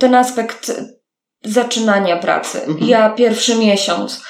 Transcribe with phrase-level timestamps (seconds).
[0.00, 0.72] ten aspekt
[1.44, 2.62] zaczynania pracy.
[2.64, 2.88] Mhm.
[2.90, 4.22] Ja pierwszy miesiąc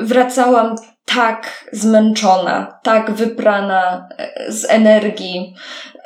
[0.00, 5.54] wracałam tak zmęczona, tak wyprana e, z energii.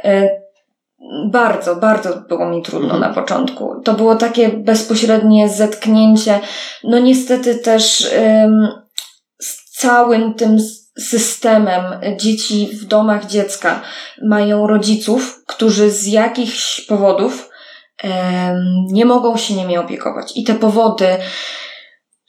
[0.05, 0.45] E,
[1.31, 3.01] Bardzo, bardzo było mi trudno Mhm.
[3.01, 3.81] na początku.
[3.85, 6.41] To było takie bezpośrednie zetknięcie.
[6.85, 8.11] No niestety też
[9.41, 10.59] z całym tym
[10.99, 11.85] systemem
[12.17, 13.81] dzieci w domach dziecka
[14.23, 17.51] mają rodziców, którzy z jakichś powodów
[18.87, 20.33] nie mogą się nimi opiekować.
[20.37, 21.07] I te powody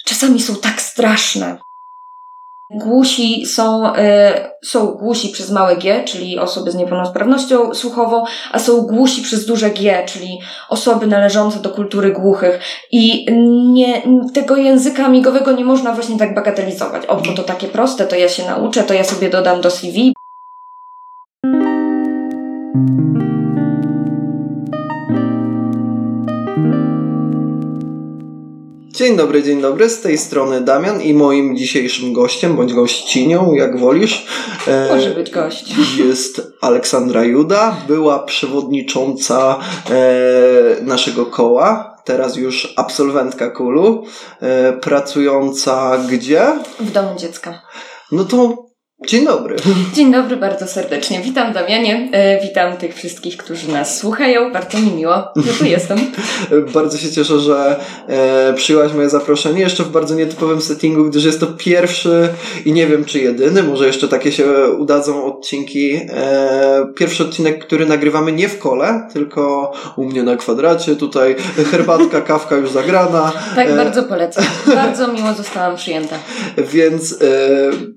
[0.06, 1.58] czasami są tak straszne.
[2.72, 8.82] Głusi są, e, są głusi przez małe G, czyli osoby z niepełnosprawnością słuchową, a są
[8.82, 12.60] głusi przez duże G, czyli osoby należące do kultury głuchych.
[12.92, 13.26] I
[13.74, 14.02] nie,
[14.34, 17.06] tego języka migowego nie można właśnie tak bagatelizować.
[17.06, 20.15] O, bo to takie proste, to ja się nauczę, to ja sobie dodam do CV.
[28.96, 29.90] Dzień dobry, dzień dobry.
[29.90, 34.28] Z tej strony Damian i moim dzisiejszym gościem, bądź gościnią, jak wolisz,
[34.68, 35.76] e, Może być gość.
[35.98, 37.78] jest Aleksandra Juda.
[37.88, 44.04] Była przewodnicząca e, naszego koła, teraz już absolwentka KULU,
[44.42, 46.48] e, pracująca gdzie?
[46.80, 47.62] W domu dziecka.
[48.12, 48.65] No to
[49.08, 49.56] dzień dobry.
[49.94, 51.22] Dzień dobry, bardzo serdecznie.
[51.22, 54.52] Witam Damianie, e, witam tych wszystkich, którzy nas słuchają.
[54.54, 55.98] Bardzo mi miło, że tu jestem.
[56.74, 61.40] Bardzo się cieszę, że e, przyjęłaś moje zaproszenie jeszcze w bardzo nietypowym settingu, gdyż jest
[61.40, 62.30] to pierwszy
[62.66, 64.46] i nie wiem czy jedyny, może jeszcze takie się
[64.80, 65.96] udadzą odcinki.
[66.10, 70.96] E, pierwszy odcinek, który nagrywamy nie w kole, tylko u mnie na kwadracie.
[70.96, 71.36] Tutaj
[71.72, 73.32] herbatka, kawka już zagrana.
[73.56, 74.44] Tak, bardzo polecam.
[74.76, 76.16] Bardzo miło zostałam przyjęta.
[76.74, 77.20] Więc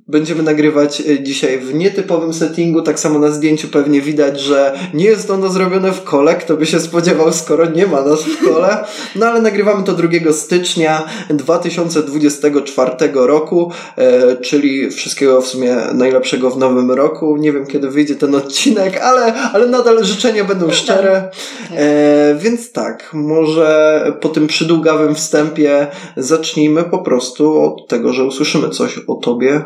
[0.09, 2.83] będziemy nagrywać e, dzisiaj w nietypowym settingu.
[2.83, 6.35] Tak samo na zdjęciu pewnie widać, że nie jest ono zrobione w kole.
[6.35, 8.85] Kto by się spodziewał, skoro nie ma nas w kole.
[9.17, 16.59] No ale nagrywamy to 2 stycznia 2024 roku, e, czyli wszystkiego w sumie najlepszego w
[16.59, 17.37] nowym roku.
[17.37, 21.31] Nie wiem kiedy wyjdzie ten odcinek, ale, ale nadal życzenia będą szczere.
[21.77, 25.87] E, więc tak, może po tym przydługawym wstępie
[26.17, 29.65] zacznijmy po prostu od tego, że usłyszymy coś o tobie,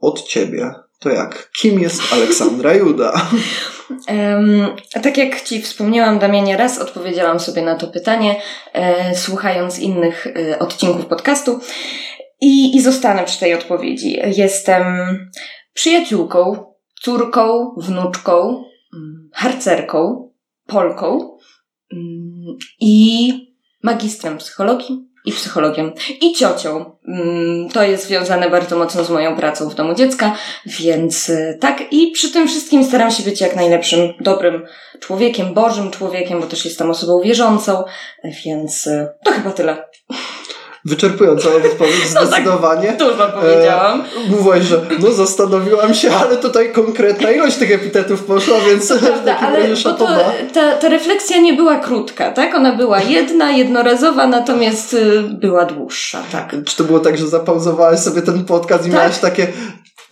[0.00, 0.74] od ciebie.
[0.98, 1.50] To jak?
[1.60, 3.12] Kim jest Aleksandra Juda?
[4.08, 4.68] Em,
[5.02, 8.40] tak jak Ci wspomniałam, Damianie, raz odpowiedziałam sobie na to pytanie,
[8.72, 11.60] e, słuchając innych e, odcinków podcastu
[12.40, 14.16] i, i zostanę przy tej odpowiedzi.
[14.36, 14.84] Jestem
[15.74, 16.64] przyjaciółką,
[17.00, 18.64] córką, wnuczką,
[19.32, 20.30] harcerką,
[20.66, 21.36] Polką
[21.92, 23.32] mm, i
[23.82, 26.96] magistrem psychologii i psychologiem i ciocią.
[27.08, 30.36] Mm, To jest związane bardzo mocno z moją pracą w domu dziecka,
[30.66, 31.82] więc y, tak.
[31.92, 34.66] I przy tym wszystkim staram się być jak najlepszym, dobrym
[35.00, 37.84] człowiekiem, bożym człowiekiem, bo też jestem osobą wierzącą,
[38.44, 39.84] więc y, to chyba tyle.
[40.84, 42.28] Wyczerpująca odpowiedź, No tak.
[42.28, 42.96] zdecydowanie.
[42.98, 44.00] Dużo powiedziałam.
[44.00, 48.94] E, mówiłaś, że no zastanowiłam się, ale tutaj konkretna ilość tych epitetów poszła, więc To
[48.94, 50.06] w prawda, takim ale to,
[50.54, 52.54] ta, ta refleksja nie była krótka, tak?
[52.54, 56.56] Ona była jedna, jednorazowa, natomiast y, była dłuższa, tak.
[56.64, 59.00] Czy to było tak, że zapauzowałaś sobie ten podcast i Tak.
[59.00, 59.46] miałaś takie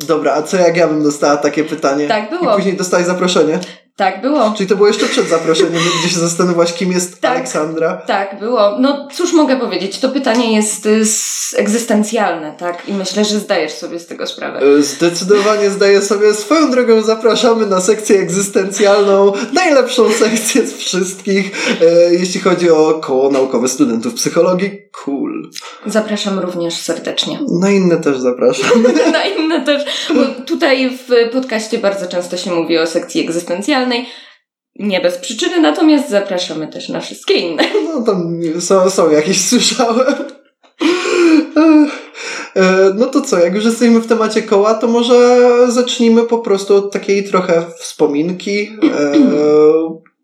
[0.05, 2.09] dobra, a co jak ja bym dostała takie pytanie?
[2.09, 2.53] Tak było.
[2.53, 3.59] I później dostałaś zaproszenie?
[3.97, 4.55] Tak było.
[4.57, 7.31] Czyli to było jeszcze przed zaproszeniem, gdzie się zastanowiłaś, kim jest Tak.
[7.31, 7.97] Aleksandra?
[7.97, 8.79] Tak, było.
[8.79, 11.03] No cóż mogę powiedzieć, to pytanie jest y,
[11.57, 12.89] egzystencjalne, tak?
[12.89, 14.61] I myślę, że zdajesz sobie z tego sprawę.
[14.79, 16.35] E, Zdecydowanie zdaję sobie.
[16.35, 21.53] Swoją drogą zapraszamy na sekcję egzystencjalną, najlepszą sekcję z wszystkich,
[21.83, 24.79] e, jeśli chodzi o koło naukowe studentów psychologii.
[25.05, 25.32] Cool.
[25.87, 27.39] Zapraszam również serdecznie.
[27.61, 28.83] Na inne też zapraszam.
[29.13, 34.07] Na inne też, bo tutaj w podcaście bardzo często się mówi o sekcji egzystencjalnej.
[34.79, 37.63] Nie bez przyczyny, natomiast zapraszamy też na wszystkie inne.
[37.85, 40.15] No tam są, są jakieś, słyszałem.
[42.57, 46.77] E, No to co, jak już jesteśmy w temacie koła, to może zacznijmy po prostu
[46.77, 49.13] od takiej trochę wspominki, e,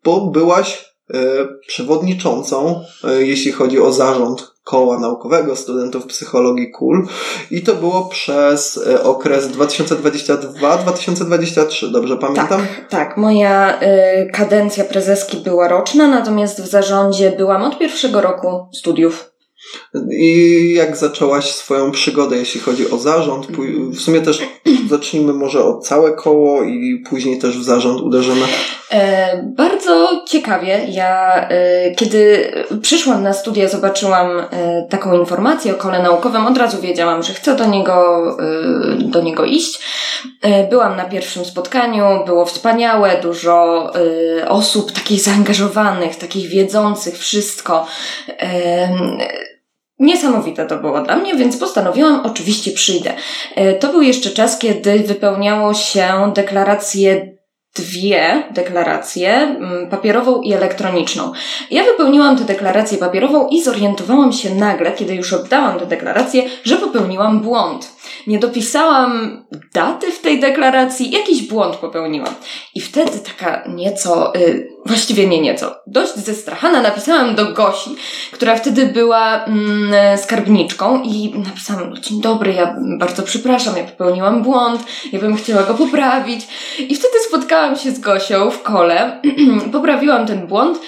[0.04, 1.18] bo byłaś e,
[1.66, 2.84] przewodniczącą,
[3.18, 7.06] jeśli chodzi o zarząd koła naukowego studentów psychologii KUL
[7.50, 12.48] i to było przez e, okres 2022-2023, dobrze pamiętam?
[12.48, 13.16] Tak, tak.
[13.16, 19.37] Moja y, kadencja prezeski była roczna, natomiast w zarządzie byłam od pierwszego roku studiów.
[20.10, 23.46] I jak zaczęłaś swoją przygodę, jeśli chodzi o zarząd?
[23.46, 24.42] Pój- W sumie też
[24.88, 28.46] zacznijmy może od całe koło i później też w zarząd uderzymy.
[28.92, 30.86] E, bardzo ciekawie.
[30.88, 36.80] Ja, e, kiedy przyszłam na studia, zobaczyłam e, taką informację o kole naukowym, od razu
[36.80, 39.80] wiedziałam, że chcę do niego, e, do niego iść.
[40.42, 43.90] E, byłam na pierwszym spotkaniu, było wspaniałe, dużo
[44.40, 47.86] e, osób takich zaangażowanych, takich wiedzących wszystko.
[49.98, 53.14] Niesamowite to było dla mnie, więc postanowiłam, oczywiście przyjdę.
[53.54, 57.38] E, To był jeszcze czas, kiedy wypełniało się deklarację
[57.76, 61.32] dwie deklaracje, mm, papierową i elektroniczną.
[61.70, 66.76] Ja wypełniłam tę deklarację papierową i zorientowałam się nagle, kiedy już oddałam tę deklarację, że
[66.76, 67.92] popełniłam błąd.
[68.26, 69.44] Nie dopisałam
[69.74, 72.34] daty w tej deklaracji, jakiś błąd popełniłam.
[72.74, 77.90] I wtedy taka nieco, y, właściwie nie nieco, dość zestrachana napisałam do Gosi,
[78.32, 84.82] która wtedy była mm, skarbniczką i napisałam, dzień dobry, ja bardzo przepraszam, ja popełniłam błąd,
[85.12, 86.48] ja bym chciała go poprawić.
[86.78, 89.20] I wtedy spotkałam się z Gosią w kole,
[89.72, 90.78] poprawiłam ten błąd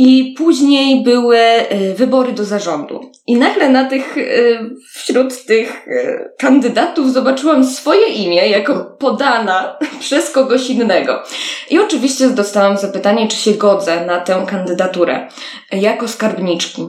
[0.00, 1.38] i później były
[1.72, 3.12] y, wybory do zarządu.
[3.26, 4.58] I nagle na tych, y,
[4.94, 11.22] wśród tych y, kandydatów zobaczyłam swoje imię jako podana przez kogoś innego.
[11.70, 15.28] I oczywiście dostałam zapytanie, czy się godzę na tę kandydaturę
[15.72, 16.82] jako skarbniczki.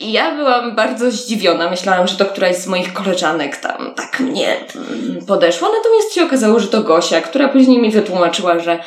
[0.00, 1.70] I ja byłam bardzo zdziwiona.
[1.70, 5.68] Myślałam, że to któraś z moich koleżanek tam tak mnie mm, podeszła.
[5.68, 8.78] Natomiast się okazało, że to Gosia, która później mi wytłumaczyła, że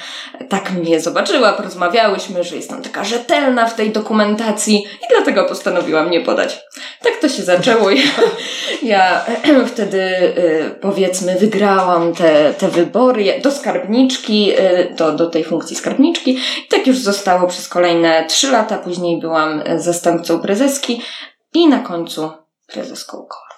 [0.50, 6.22] tak mnie zobaczyła, porozmawiałyśmy, że jestem taka rzetelna w tej dokumentacji i dlatego postanowiłam mnie
[6.22, 6.60] podać.
[7.04, 7.90] Tak to się zaczęło.
[7.90, 8.06] Ja,
[8.84, 9.26] ja
[9.74, 16.32] wtedy y, powiedzmy wygrałam te, te wybory do skarbniczki, y, do, do tej funkcji skarbniczki.
[16.66, 18.78] I tak już zostało przez kolejne trzy lata.
[18.78, 20.99] Później byłam y, zastępcą prezeski
[21.54, 22.32] i na końcu
[22.68, 23.50] prezeską koła.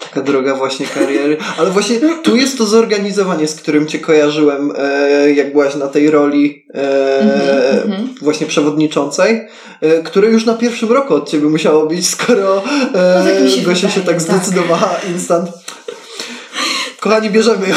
[0.00, 1.36] Taka droga właśnie kariery.
[1.58, 6.10] Ale właśnie tu jest to zorganizowanie, z którym cię kojarzyłem, e, jak byłaś na tej
[6.10, 7.20] roli e,
[7.84, 9.48] Mhm, właśnie przewodniczącej,
[9.80, 12.62] e, które już na pierwszym roku od ciebie musiało być, skoro
[12.94, 14.42] e, No tak się Gosia się wydaje, tak tak.
[14.42, 15.48] zdecydowała instant.
[17.00, 17.74] Kochani, bierzemy ją.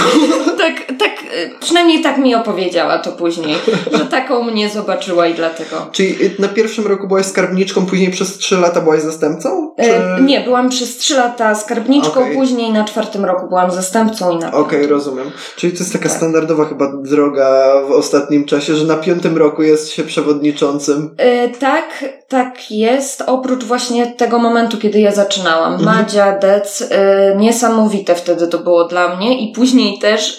[0.58, 1.12] Tak, tak,
[1.60, 3.56] przynajmniej tak mi opowiedziała to później,
[3.98, 5.88] że taką mnie zobaczyła i dlatego.
[5.92, 9.74] Czyli na pierwszym roku byłaś skarbniczką, później przez trzy lata byłaś zastępcą?
[9.84, 9.96] Czy...
[9.96, 12.36] E, nie, byłam przez trzy lata skarbniczką, Okej.
[12.36, 15.32] później na czwartym roku byłam zastępcą i na Okej, rozumiem.
[15.56, 16.18] Czyli to jest taka Tak.
[16.18, 21.16] standardowa chyba droga w ostatnim czasie, że na piątym roku jest się przewodniczącym.
[21.18, 23.24] E, tak, tak jest.
[23.28, 25.74] Oprócz właśnie tego momentu, kiedy ja zaczynałam.
[25.74, 25.98] Mhm.
[25.98, 30.38] Madzia, Dec, e, niesamowite wtedy to było dla mnie i później też,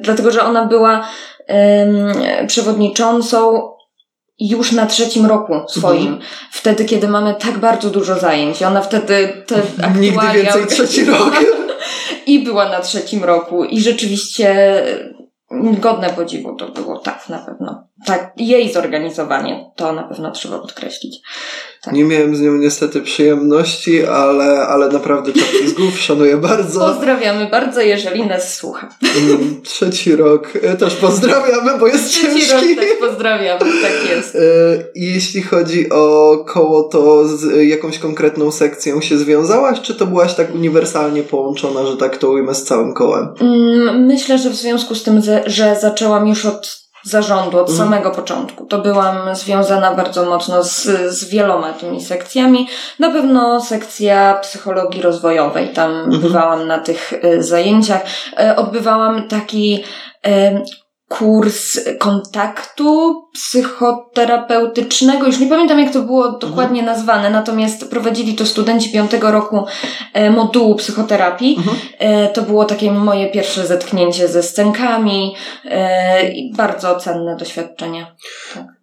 [0.00, 1.08] dlatego że ona była
[1.46, 2.12] em,
[2.46, 3.72] przewodniczącą
[4.38, 6.06] już na trzecim roku swoim.
[6.06, 6.22] Mhm.
[6.50, 8.62] Wtedy, kiedy mamy tak bardzo dużo zajęć.
[8.62, 9.62] Ona wtedy te
[10.00, 11.34] Nigdy więcej trzeci rok.
[12.26, 14.76] I była na trzecim roku i rzeczywiście
[15.60, 17.81] godne podziwu to było, tak, na pewno.
[18.06, 21.20] Tak, jej zorganizowanie, to na pewno trzeba podkreślić.
[21.82, 21.94] Tak.
[21.94, 26.80] Nie miałem z nią niestety przyjemności, ale, ale naprawdę czapki z głów szanuję bardzo.
[26.80, 28.88] Pozdrawiamy bardzo, jeżeli nas słucha.
[29.18, 32.74] Mm, Trzeci rok e, też pozdrawiamy, bo jest Trzeci ciężki.
[32.74, 34.34] rok też pozdrawiamy, tak jest.
[34.36, 34.38] E,
[34.94, 40.54] jeśli chodzi o koło, to z jakąś konkretną sekcją się związałaś, czy to byłaś tak
[40.54, 43.28] uniwersalnie połączona, że tak to ujmę z całym kołem?
[43.40, 47.78] Mm, Myślę, że w związku z tym, że zaczęłam już od zarządu, od Mhm.
[47.78, 52.68] samego początku, to byłam związana bardzo mocno z, z wieloma tymi sekcjami.
[52.98, 56.20] Na pewno sekcja psychologii rozwojowej, tam Mhm.
[56.22, 58.02] bywałam na tych y, zajęciach.
[58.40, 59.84] E, Odbywałam taki
[60.22, 60.62] em,
[61.18, 65.26] kurs kontaktu psychoterapeutycznego.
[65.26, 69.64] Już nie pamiętam, jak to było dokładnie nazwane, natomiast prowadzili to studenci piątego roku
[70.12, 71.56] e, modułu psychoterapii.
[71.58, 71.76] Mhm.
[71.98, 78.06] E, To było takie moje pierwsze zetknięcie ze scenkami e, i bardzo cenne doświadczenie.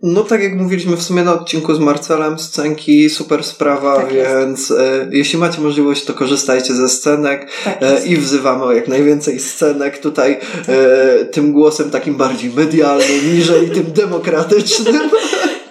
[0.01, 4.71] No tak jak mówiliśmy w sumie na odcinku z Marcelem, scenki, super sprawa, Tak więc
[4.71, 9.39] e, jeśli macie możliwość, to korzystajcie ze scenek Tak e, i wzywamy o jak najwięcej
[9.39, 15.09] scenek tutaj e, tym głosem takim bardziej medialnym, niżeli tym demokratycznym.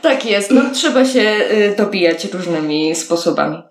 [0.02, 3.62] Tak jest, no trzeba się y, dobijać różnymi sposobami.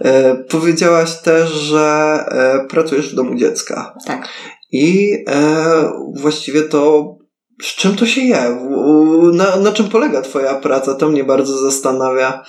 [0.00, 1.80] E, powiedziałaś też, że
[2.28, 4.28] e, pracujesz w domu dziecka Tak.
[4.72, 7.14] i e, właściwie to
[7.62, 8.68] z czym to się je?
[9.32, 10.94] Na, na czym polega Twoja praca?
[10.94, 12.44] To mnie bardzo zastanawia.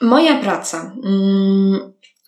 [0.00, 0.92] Moja praca.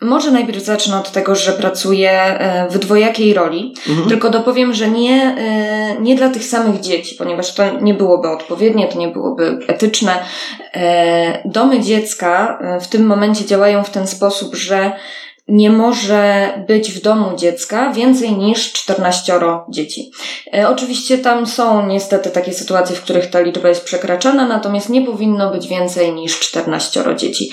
[0.01, 3.75] Może najpierw zacznę od tego, że pracuję e, w dwojakiej roli.
[3.89, 4.09] Mhm.
[4.09, 8.89] Tylko dopowiem, że nie, e, nie dla tych samych dzieci, ponieważ to nie byłoby odpowiednie,
[8.89, 10.13] to nie byłoby etyczne.
[10.75, 14.93] E, Domy dziecka w tym momencie działają w ten sposób, że
[15.49, 20.11] nie może być w domu dziecka więcej niż 14 dzieci.
[20.55, 25.03] E, oczywiście tam są niestety takie sytuacje, w których ta liczba jest przekraczana, natomiast nie
[25.03, 27.51] powinno być więcej niż 14 dzieci.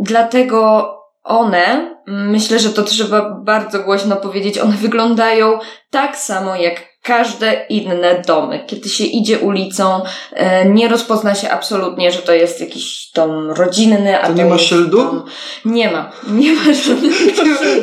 [0.00, 0.90] Dlatego
[1.24, 5.58] one, myślę, że to trzeba bardzo głośno powiedzieć, one wyglądają
[5.90, 8.64] tak samo jak każde inne domy.
[8.66, 10.02] Kiedy się idzie ulicą,
[10.32, 14.58] e, nie rozpozna się absolutnie, że to jest jakiś dom rodzinny, a to nie ma
[14.58, 14.96] szyldu?
[14.96, 15.24] Dom...
[15.64, 16.12] Nie ma.
[16.28, 17.06] Nie ma szyldu.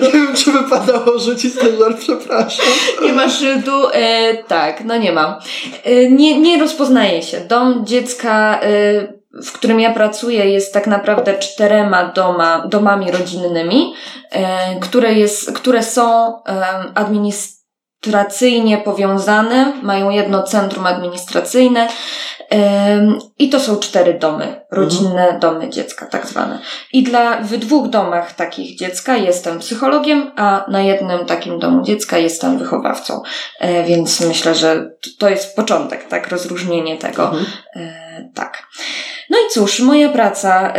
[0.02, 2.66] Nie wiem, czy wypadało rzucić ten żart, przepraszam.
[3.04, 5.40] Nie ma szyldu, e, tak, no nie ma.
[5.84, 7.40] E, nie, nie rozpoznaje się.
[7.40, 13.94] Dom dziecka e, w którym ja pracuję, jest tak naprawdę czterema doma, domami rodzinnymi,
[14.32, 16.34] e, które, jest, które są
[16.96, 17.62] administracyjne
[18.02, 21.88] administracyjnie powiązane, mają jedno centrum administracyjne
[23.40, 25.40] i to są cztery domy, rodzinne mhm.
[25.40, 26.60] domy dziecka, tak zwane.
[26.94, 32.18] I dla, w dwóch domach takich dziecka jestem psychologiem, a na jednym takim domu dziecka
[32.18, 33.22] jestem wychowawcą.
[33.60, 37.24] E, więc myślę, że to jest początek, tak, rozróżnienie tego.
[37.24, 37.46] Mhm.
[37.76, 38.64] E, tak.
[39.32, 40.74] No i cóż, moja praca.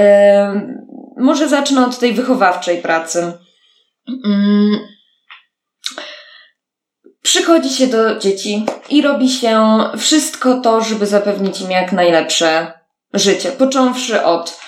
[1.17, 3.33] Może zacznę od tej wychowawczej pracy.
[4.25, 4.79] Mm,
[7.23, 12.73] Przychodzi się do dzieci i robi się wszystko to, żeby zapewnić im jak najlepsze
[13.15, 13.53] życie.
[13.53, 14.61] Począwszy od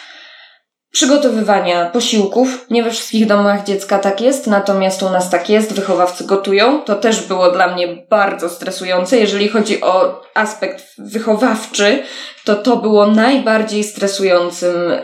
[0.94, 2.66] przygotowywania posiłków.
[2.70, 5.72] Nie we wszystkich domach dziecka tak jest, natomiast u nas tak jest.
[5.72, 6.82] Wychowawcy gotują.
[6.82, 9.18] To też było dla mnie bardzo stresujące.
[9.18, 12.02] Jeżeli chodzi o aspekt wychowawczy,
[12.44, 15.00] to to było najbardziej stresującym y,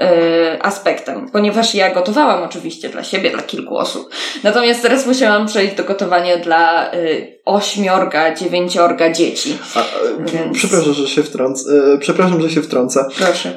[0.63, 4.11] aspektem, ponieważ ja gotowałam oczywiście dla siebie, dla kilku osób.
[4.43, 9.59] Natomiast teraz musiałam przejść do gotowania dla y, ośmiorga, dziewięciorga dzieci.
[9.75, 9.85] A,
[10.19, 10.59] Więc...
[10.59, 11.71] Przepraszam, że się wtrącę.
[12.01, 13.05] Przepraszam, że się wtrącę.
[13.19, 13.55] Proszę.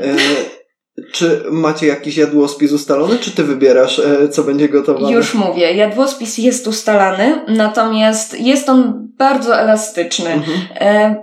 [1.11, 5.11] Czy macie jakiś jadłospis ustalony, czy ty wybierasz, e, co będzie gotowane?
[5.13, 10.29] Już mówię, jadłospis jest ustalany, natomiast jest on bardzo elastyczny.
[10.29, 10.59] Mhm.
[10.75, 11.15] E,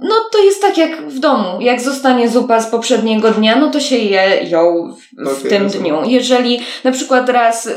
[0.00, 1.60] no to jest tak jak w domu.
[1.60, 5.62] Jak zostanie zupa z poprzedniego dnia, no to się je ją w, w okay, tym
[5.62, 5.96] rozumiem.
[5.96, 6.10] dniu.
[6.10, 7.68] Jeżeli na przykład raz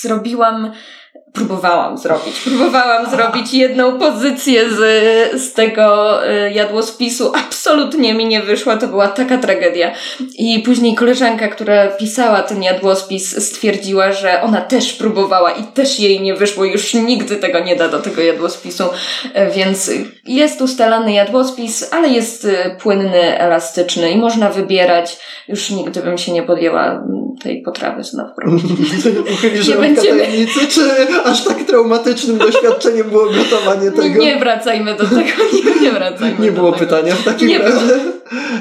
[0.00, 0.72] zrobiłam
[1.36, 2.40] próbowałam zrobić.
[2.40, 4.78] Próbowałam zrobić jedną pozycję z,
[5.42, 7.32] z tego y, jadłospisu.
[7.34, 8.76] Absolutnie mi nie wyszła.
[8.76, 9.92] To była taka tragedia.
[10.38, 16.20] I później koleżanka, która pisała ten jadłospis, stwierdziła, że ona też próbowała i też jej
[16.20, 16.64] nie wyszło.
[16.64, 18.84] Już nigdy tego nie da do tego jadłospisu.
[19.34, 19.90] E, więc
[20.24, 25.18] jest ustalany jadłospis, ale jest y, płynny, elastyczny i można wybierać.
[25.48, 27.02] Już nigdy bym się nie podjęła
[27.42, 28.32] tej potrawy znowu
[29.68, 30.26] nie będziemy...
[30.70, 30.80] czy
[31.26, 34.20] aż tak traumatycznym doświadczeniem było gotowanie tego.
[34.20, 35.20] Nie, wracajmy do tego,
[35.52, 36.84] nie, nie wracajmy Nie było tego.
[36.84, 37.94] pytania w takim nie razie.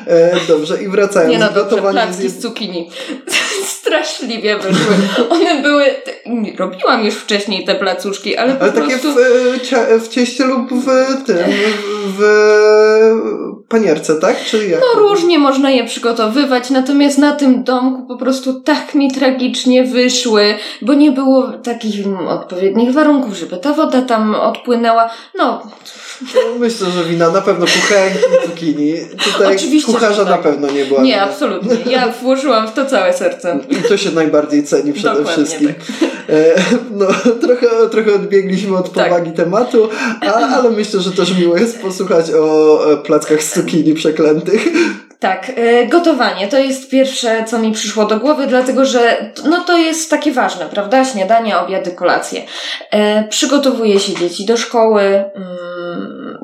[0.08, 1.32] E, dobrze, i wracając.
[1.32, 2.90] Nie no, dobrze, placki z cukinii.
[3.80, 4.96] Straszliwie wyszły.
[5.30, 5.86] One były...
[6.58, 9.14] Robiłam już wcześniej te placuszki, ale po ale prostu...
[9.14, 11.38] takie w, w cieście lub w tym,
[12.18, 12.22] w
[13.70, 14.44] panierce, tak?
[14.46, 14.80] Czy jak?
[14.80, 20.56] No różnie można je przygotowywać, natomiast na tym domku po prostu tak mi tragicznie wyszły,
[20.82, 21.96] bo nie było takich
[22.28, 22.55] odpowiednich
[22.92, 25.10] warunków, żeby ta woda tam odpłynęła.
[25.36, 25.62] No,
[26.60, 28.96] Myślę, że wina na pewno kuchenki, cukinii.
[29.24, 30.38] Tutaj Oczywiście, kucharza tak.
[30.38, 31.02] na pewno nie była.
[31.02, 31.92] Nie, absolutnie.
[31.92, 33.60] Ja włożyłam w to całe serce.
[33.70, 35.68] I to się najbardziej ceni przede Dokładnie wszystkim.
[35.68, 36.10] Tak.
[36.30, 36.56] E,
[36.92, 37.06] no,
[37.42, 39.10] trochę, trochę odbiegliśmy od tak.
[39.10, 39.90] powagi tematu,
[40.22, 44.68] a, ale myślę, że też miło jest posłuchać o plackach z cukinii przeklętych.
[45.20, 49.78] Tak, e, gotowanie to jest pierwsze, co mi przyszło do głowy, dlatego że no to
[49.78, 51.06] jest takie ważne, prawda?
[51.06, 52.42] Śniadanie, obiady, kolacje.
[52.92, 55.58] E, przygotowuje się dzieci do szkoły, mm,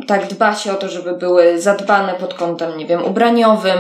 [0.08, 3.78] tak, dba się o to, żeby były zadbane pod kątem, nie wiem, ubraniowym.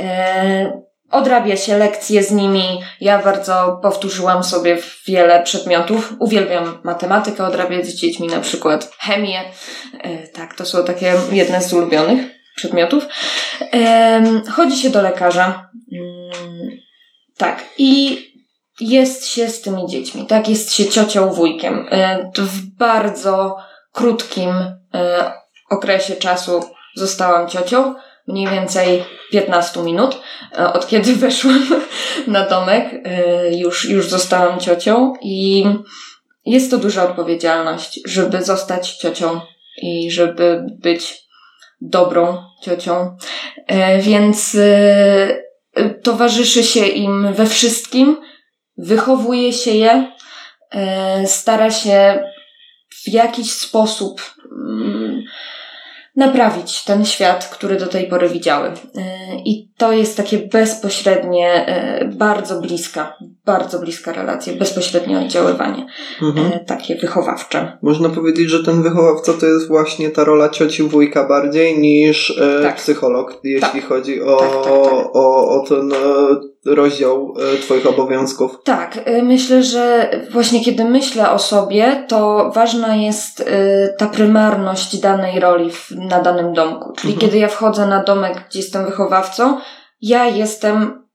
[0.00, 2.80] E, odrabia się lekcje z nimi.
[3.00, 6.12] Ja bardzo powtórzyłam sobie wiele przedmiotów.
[6.18, 9.40] Uwielbiam matematykę odrabiać z dziećmi, na przykład chemię.
[10.34, 12.20] Tak, to są takie jedne z ulubionych
[12.56, 13.06] przedmiotów.
[14.52, 15.70] Chodzi się do lekarza.
[15.92, 16.70] Mm,
[17.36, 17.64] tak.
[17.78, 18.18] I
[18.80, 20.48] jest się z tymi dziećmi, tak?
[20.48, 21.86] Jest się ciocią, wujkiem.
[21.90, 23.56] E, w bardzo
[23.92, 24.50] krótkim
[24.94, 25.32] e,
[25.70, 26.60] okresie czasu
[26.94, 27.94] zostałam ciocią.
[28.26, 30.20] Mniej więcej 15 minut.
[30.58, 31.66] E, od kiedy weszłam
[32.26, 32.90] na domek,
[33.50, 35.64] już, już zostałam ciocią i
[36.46, 39.40] jest to duża odpowiedzialność, żeby zostać ciocią
[39.82, 41.28] i żeby być
[41.80, 43.16] dobrą ciocią,
[43.66, 48.16] e, więc e, towarzyszy się im we wszystkim,
[48.76, 50.12] wychowuje się je,
[50.70, 52.24] e, stara się
[53.04, 55.07] w jakiś sposób mm,
[56.18, 58.70] naprawić ten świat, który do tej pory widziały.
[59.44, 61.66] I to jest takie bezpośrednie,
[62.16, 65.86] bardzo bliska, bardzo bliska relacja, bezpośrednie oddziaływanie,
[66.22, 66.64] mhm.
[66.66, 67.78] takie wychowawcze.
[67.82, 72.76] Można powiedzieć, że ten wychowawca to jest właśnie ta rola cioci wujka bardziej niż tak.
[72.76, 73.88] psycholog, jeśli tak.
[73.88, 75.06] chodzi o, tak, tak, tak.
[75.12, 75.92] o, o ten
[76.74, 78.58] rozdział e, Twoich obowiązków?
[78.64, 83.44] Tak, e, myślę, że właśnie kiedy myślę o sobie, to ważna jest e,
[83.98, 86.92] ta prymarność danej roli na danym domku.
[86.96, 87.20] Czyli mhm.
[87.20, 89.58] kiedy ja wchodzę na domek, gdzie jestem wychowawcą,
[90.00, 91.08] ja jestem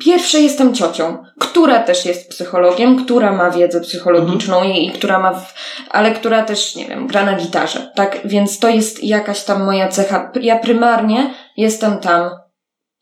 [0.00, 4.74] Pierwsze jestem ciocią, która też jest psychologiem, która ma wiedzę psychologiczną mhm.
[4.74, 5.54] i, i, która ma, w,
[5.90, 8.18] ale która też, nie wiem, gra na gitarze, tak?
[8.24, 10.32] Więc to jest jakaś tam moja cecha.
[10.40, 12.30] Ja prymarnie jestem tam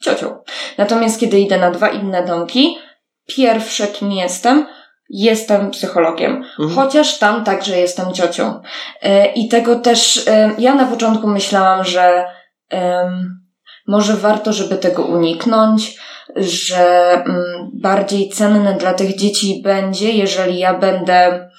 [0.01, 0.39] ciocią.
[0.79, 2.79] Natomiast kiedy idę na dwa inne domki,
[3.27, 4.67] pierwsze kim jestem,
[5.11, 6.71] jestem psychologiem, mhm.
[6.71, 8.61] chociaż tam także jestem ciocią.
[9.03, 12.25] E, I tego też, e, ja na początku myślałam, że
[12.73, 13.41] um,
[13.87, 15.97] może warto, żeby tego uniknąć,
[16.37, 21.51] że um, bardziej cenne dla tych dzieci będzie, jeżeli ja będę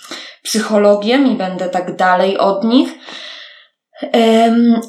[0.43, 2.89] psychologiem i będę tak dalej od nich.
[4.13, 4.81] Um,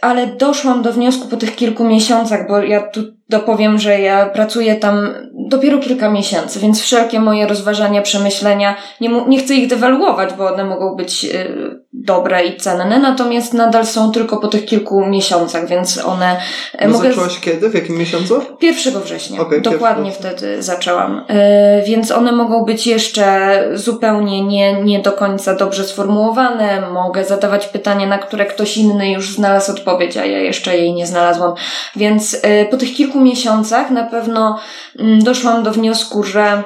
[0.00, 4.76] ale doszłam do wniosku po tych kilku miesiącach, bo ja tu dopowiem, że ja pracuję
[4.76, 5.14] tam
[5.46, 10.64] dopiero kilka miesięcy, więc wszelkie moje rozważania, przemyślenia, nie, nie chcę ich dewaluować, bo one
[10.64, 15.98] mogą być y, dobre i cenne, natomiast nadal są tylko po tych kilku miesiącach, więc
[16.04, 16.36] one...
[16.80, 17.08] No mogę...
[17.08, 17.70] Zaczęłaś kiedy?
[17.70, 18.40] W jakim miesiącu?
[18.62, 19.40] 1 września.
[19.40, 21.18] Okay, Dokładnie wtedy zaczęłam.
[21.18, 26.90] Y, więc one mogą być jeszcze zupełnie nie, nie do końca dobrze sformułowane.
[26.90, 31.06] Mogę zadawać pytania, na które ktoś inny już znalazł odpowiedź, a ja jeszcze jej nie
[31.06, 31.54] znalazłam.
[31.96, 34.58] Więc y, po tych kilku miesiącach na pewno
[34.98, 36.62] mm, doszłam do wniosku, że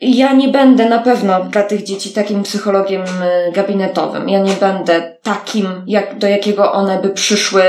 [0.00, 4.28] ja nie będę na pewno dla tych dzieci takim psychologiem y, gabinetowym.
[4.28, 7.62] Ja nie będę takim, jak, do jakiego one by przyszły,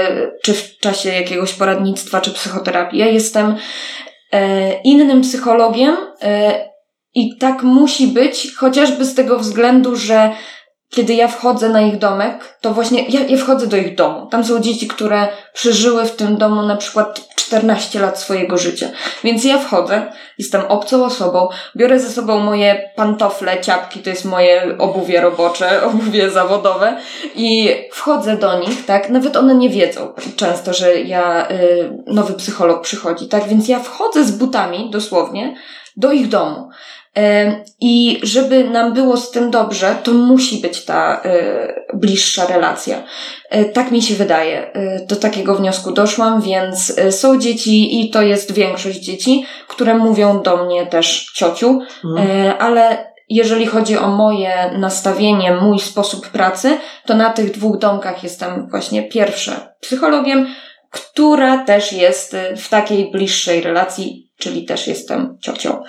[0.44, 3.00] czy w czasie jakiegoś poradnictwa, czy psychoterapii.
[3.00, 3.56] Ja jestem
[4.32, 6.54] e, innym psychologiem e,
[7.14, 10.32] i tak musi być, chociażby z tego względu, że
[10.92, 14.26] kiedy ja wchodzę na ich domek, to właśnie ja, ja wchodzę do ich domu.
[14.26, 18.90] Tam są dzieci, które przeżyły w tym domu na przykład 14 lat swojego życia.
[19.24, 24.78] Więc ja wchodzę, jestem obcą osobą, biorę ze sobą moje pantofle, ciapki, to jest moje
[24.78, 26.98] obuwie robocze, obuwie zawodowe
[27.36, 29.10] i wchodzę do nich, tak?
[29.10, 33.48] Nawet one nie wiedzą często, że ja, y, nowy psycholog przychodzi, tak?
[33.48, 35.56] Więc ja wchodzę z butami, dosłownie,
[35.98, 36.70] do ich domu.
[37.80, 43.04] I żeby nam było z tym dobrze, to musi być ta e, bliższa relacja.
[43.50, 44.74] E, tak mi się wydaje.
[44.74, 50.42] E, do takiego wniosku doszłam, więc są dzieci i to jest większość dzieci, które mówią
[50.42, 52.54] do mnie też ciociu, mhm.
[52.60, 58.70] ale jeżeli chodzi o moje nastawienie, mój sposób pracy, to na tych dwóch domkach jestem
[58.70, 60.48] właśnie pierwsze psychologiem,
[60.90, 65.84] która też jest w takiej bliższej relacji czyli też jestem ciocią.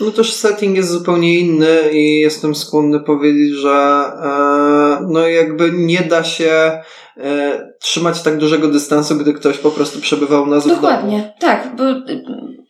[0.00, 6.00] No też setting jest zupełnie inny i jestem skłonny powiedzieć, że e, no jakby nie
[6.00, 6.80] da się
[7.16, 11.32] e, trzymać tak dużego dystansu, gdy ktoś po prostu przebywał nas Dokładnie, w domu.
[11.38, 11.84] tak, bo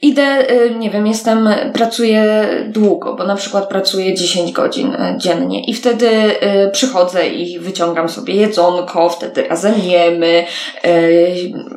[0.03, 5.65] idę, y, nie wiem, jestem, pracuję długo, bo na przykład pracuję 10 godzin y, dziennie
[5.65, 10.45] i wtedy y, przychodzę i wyciągam sobie jedzonko, wtedy razem jemy,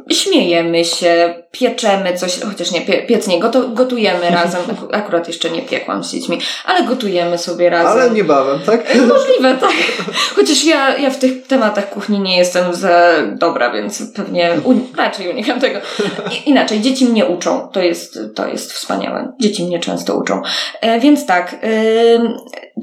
[0.09, 3.39] śmiejemy się, pieczemy coś, chociaż nie, pie, piec nie,
[3.73, 8.01] gotujemy razem, akurat jeszcze nie piekłam z dziećmi, ale gotujemy sobie razem.
[8.01, 8.95] Ale niebawem, tak?
[8.95, 9.73] Możliwe, tak.
[10.35, 14.49] Chociaż ja, ja w tych tematach kuchni nie jestem za dobra, więc pewnie
[14.97, 15.79] raczej unikam tego.
[16.31, 19.33] I, inaczej, dzieci mnie uczą, to jest to jest wspaniałe.
[19.41, 20.41] Dzieci mnie często uczą.
[20.81, 22.19] E, więc tak, y,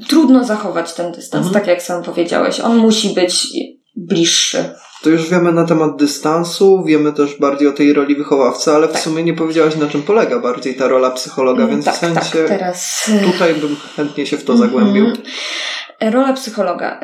[0.07, 1.53] trudno zachować ten dystans, mhm.
[1.53, 2.59] tak jak sam powiedziałeś.
[2.59, 3.47] On musi być
[3.95, 4.63] bliższy.
[5.03, 8.91] To już wiemy na temat dystansu, wiemy też bardziej o tej roli wychowawcy, ale w
[8.91, 9.01] tak.
[9.01, 12.37] sumie nie powiedziałaś na czym polega bardziej ta rola psychologa, mm, więc tak, w sensie
[12.37, 13.11] tak, teraz...
[13.25, 15.05] tutaj bym chętnie się w to zagłębił.
[15.05, 16.11] -hmm.
[16.11, 16.99] Rola psychologa.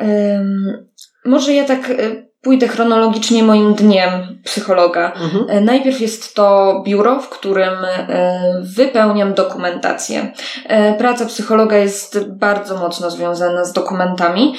[1.24, 5.12] Może ja tak y, pójdę chronologicznie moim dniem psychologa.
[5.12, 5.44] Mhm.
[5.48, 10.32] E, najpierw jest to biuro, w którym e, wypełniam dokumentację.
[10.66, 14.54] E, praca psychologa jest bardzo mocno związana z dokumentami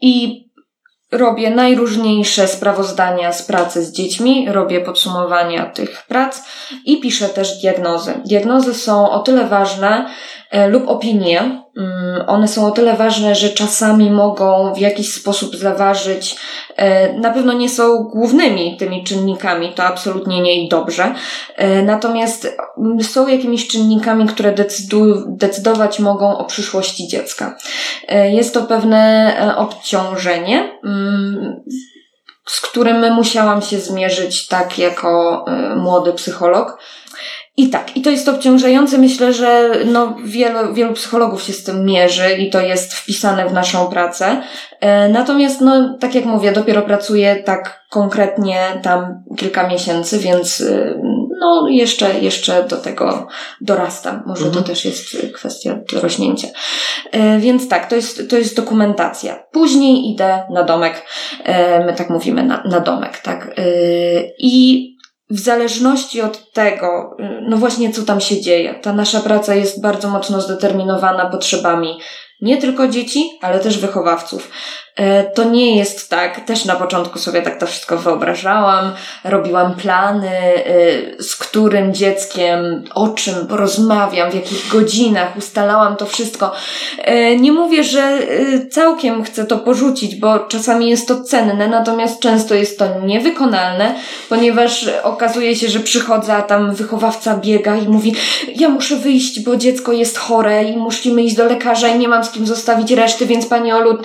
[0.00, 0.44] i
[1.12, 6.42] robię najróżniejsze sprawozdania z pracy z dziećmi, robię podsumowania tych prac
[6.84, 8.14] i piszę też diagnozy.
[8.24, 10.06] Diagnozy są o tyle ważne
[10.68, 11.61] lub opinie,
[12.26, 16.36] one są o tyle ważne, że czasami mogą w jakiś sposób zaważyć,
[16.76, 21.14] e, na pewno nie są głównymi tymi czynnikami, to absolutnie nie i dobrze.
[21.56, 24.54] E, natomiast mm, są jakimiś czynnikami, które
[25.26, 27.56] decydować mogą o przyszłości dziecka.
[28.08, 31.62] E, jest to pewne obciążenie, mm,
[32.46, 35.44] z którym musiałam się zmierzyć tak jako
[35.76, 36.78] młody psycholog.
[37.56, 38.98] I tak, i to jest obciążające.
[38.98, 43.52] Myślę, że no, wielu, wielu psychologów się z tym mierzy i to jest wpisane w
[43.52, 44.42] naszą pracę.
[44.80, 51.00] E, natomiast, no, tak jak mówię, dopiero pracuję tak konkretnie tam kilka miesięcy, więc y,
[51.40, 53.28] no, jeszcze, jeszcze do tego
[53.60, 54.22] dorastam.
[54.26, 54.64] Może mhm.
[54.64, 56.48] to też jest kwestia dorośnięcia.
[57.10, 59.44] E, więc tak, to jest, to jest dokumentacja.
[59.50, 61.06] Później idę na domek.
[61.44, 63.54] E, my tak mówimy, na, na domek, tak.
[64.38, 64.91] I
[65.32, 69.82] w zależności od tego, y, no właśnie co tam się dzieje, ta nasza praca jest
[69.82, 71.98] bardzo mocno zdeterminowana potrzebami
[72.40, 74.50] nie tylko dzieci, ale też wychowawców.
[74.96, 78.92] E, to nie jest tak, też na początku sobie tak to wszystko wyobrażałam,
[79.24, 86.52] robiłam plany, e, z którym dzieckiem, o czym porozmawiam, w jakich godzinach, ustalałam to wszystko.
[86.98, 88.18] E, nie mówię, że
[88.70, 93.94] całkiem chcę to porzucić, bo czasami jest to cenne, natomiast często jest to niewykonalne,
[94.28, 98.14] ponieważ okazuje się, że przychodzę, a tam wychowawca biega i mówi,
[98.56, 102.24] ja muszę wyjść, bo dziecko jest chore i musimy iść do lekarza i nie mam
[102.24, 103.98] z kim zostawić reszty, więc pani Olu,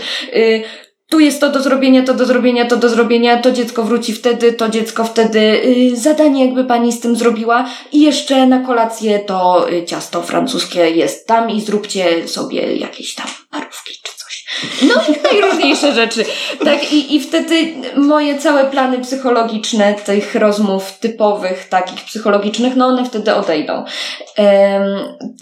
[1.09, 4.53] tu jest to do zrobienia, to do zrobienia, to do zrobienia, to dziecko wróci wtedy,
[4.53, 9.69] to dziecko wtedy, yy, zadanie jakby pani z tym zrobiła i jeszcze na kolację to
[9.71, 14.45] y, ciasto francuskie jest tam i zróbcie sobie jakieś tam parówki czy coś.
[14.81, 16.25] No i najróżniejsze rzeczy.
[16.65, 23.05] Tak i, i wtedy moje całe plany psychologiczne tych rozmów typowych, takich psychologicznych, no one
[23.05, 23.85] wtedy odejdą.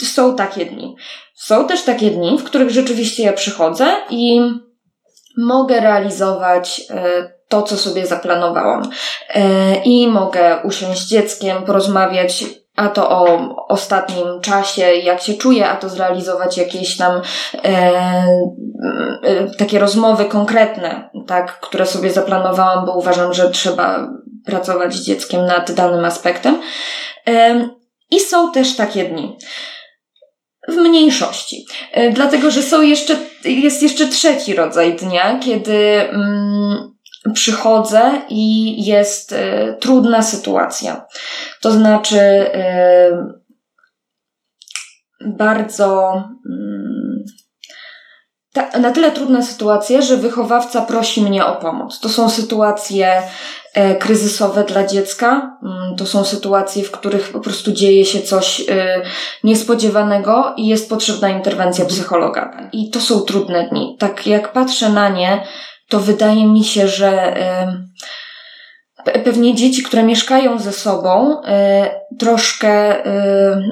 [0.02, 0.96] są takie dni.
[1.34, 4.40] Są też takie dni, w których rzeczywiście ja przychodzę i
[5.36, 8.90] mogę realizować e, to, co sobie zaplanowałam.
[9.34, 12.44] E, I mogę usiąść z dzieckiem, porozmawiać
[12.76, 17.20] a to o ostatnim czasie, jak się czuję, a to zrealizować jakieś tam
[17.54, 17.68] e,
[19.22, 24.08] e, takie rozmowy konkretne, tak, które sobie zaplanowałam, bo uważam, że trzeba
[24.46, 26.62] pracować z dzieckiem nad danym aspektem.
[27.28, 27.68] E,
[28.10, 29.38] I są też takie dni
[30.68, 31.66] w mniejszości.
[31.92, 36.96] E, dlatego, że są jeszcze, jest jeszcze trzeci rodzaj dnia, kiedy mm,
[37.34, 41.06] przychodzę i jest y, trudna sytuacja.
[41.60, 42.50] To znaczy, y,
[45.26, 46.22] bardzo.
[48.56, 52.00] Y, na tyle trudna sytuacja, że wychowawca prosi mnie o pomoc.
[52.00, 53.22] To są sytuacje
[53.98, 55.58] kryzysowe dla dziecka.
[55.62, 59.02] Mm, to są sytuacje, w których po prostu dzieje się coś e,
[59.44, 62.68] niespodziewanego i jest potrzebna interwencja psychologa.
[62.72, 63.96] I to są trudne dni.
[63.98, 65.42] Tak jak patrzę na nie,
[65.88, 67.34] to wydaje mi się, że
[69.24, 71.40] pewnie dzieci, które mieszkają ze sobą,
[72.18, 73.02] troszkę,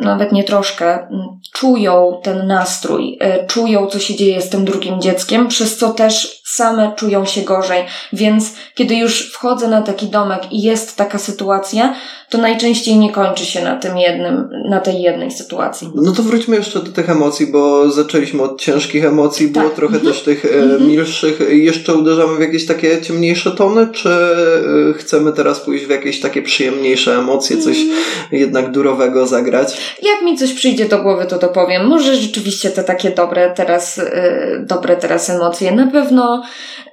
[0.01, 1.09] nawet nie troszkę,
[1.53, 6.93] czują ten nastrój, czują, co się dzieje z tym drugim dzieckiem, przez co też same
[6.97, 7.85] czują się gorzej.
[8.13, 11.95] Więc kiedy już wchodzę na taki domek i jest taka sytuacja,
[12.31, 15.91] to najczęściej nie kończy się na tym jednym, na tej jednej sytuacji.
[15.95, 19.75] No to wróćmy jeszcze do tych emocji, bo zaczęliśmy od ciężkich emocji, było tak.
[19.75, 20.13] trochę mhm.
[20.13, 21.41] też tych mm milszych.
[21.51, 26.43] Jeszcze uderzamy w jakieś takie ciemniejsze tony, czy e, chcemy teraz pójść w jakieś takie
[26.43, 27.97] przyjemniejsze emocje, coś mm.
[28.33, 29.97] Jednak durowego zagrać?
[30.03, 31.87] Jak mi coś przyjdzie do głowy, to to powiem.
[31.87, 35.73] Może rzeczywiście te takie dobre teraz, yy, dobre teraz emocje.
[35.73, 36.43] Na pewno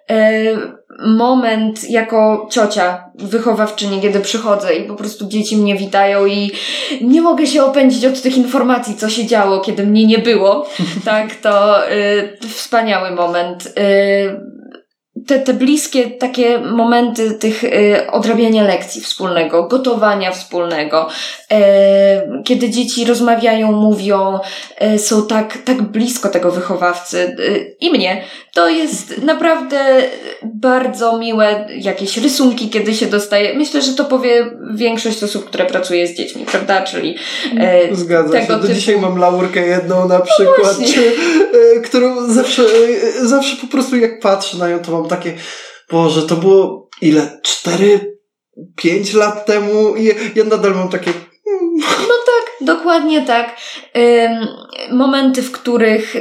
[0.10, 0.16] yy,
[1.00, 6.52] moment jako ciocia wychowawczyni, kiedy przychodzę i po prostu dzieci mnie witają i
[7.02, 10.68] nie mogę się opędzić od tych informacji, co się działo, kiedy mnie nie było.
[11.06, 13.66] tak, to y, wspaniały moment.
[13.66, 14.61] Y,
[15.28, 21.08] te, te bliskie takie momenty tych y, odrabiania lekcji wspólnego, gotowania wspólnego,
[21.52, 24.40] e, kiedy dzieci rozmawiają, mówią,
[24.78, 28.24] e, są tak, tak blisko tego wychowawcy e, i mnie.
[28.54, 30.02] To jest naprawdę
[30.44, 33.54] bardzo miłe jakieś rysunki, kiedy się dostaje.
[33.54, 36.82] Myślę, że to powie większość osób, które pracuje z dziećmi, prawda?
[36.82, 37.16] Czyli
[37.58, 38.54] e, Zgadza tego się.
[38.54, 38.74] Do typu...
[38.74, 41.02] dzisiaj mam laurkę jedną na no przykład, no czy,
[41.78, 42.64] e, którą zawsze,
[43.22, 45.38] zawsze po prostu jak patrzę na nią, to mam takie,
[45.92, 47.40] Boże, to było ile?
[47.44, 48.18] Cztery,
[48.76, 51.14] pięć lat temu i ja nadal mam takie
[51.46, 51.78] hmm.
[52.10, 53.58] no tak, dokładnie tak.
[54.92, 56.16] momenty, w których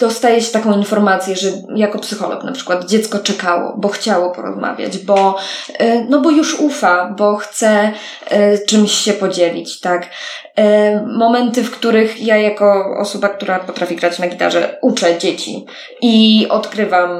[0.00, 5.36] dostaje się taką informację, że jako psycholog na przykład dziecko czekało, bo chciało porozmawiać, bo,
[5.78, 7.92] e, no bo już ufa, bo chce
[8.26, 10.10] e, czymś się podzielić, tak.
[10.56, 15.66] E, momenty, w których ja jako osoba, która potrafi grać na gitarze, uczę dzieci
[16.02, 17.10] i odkrywam,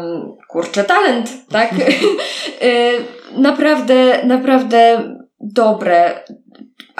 [0.48, 1.70] kurczę, talent, tak.
[3.36, 5.02] naprawdę, naprawdę
[5.40, 6.24] dobre,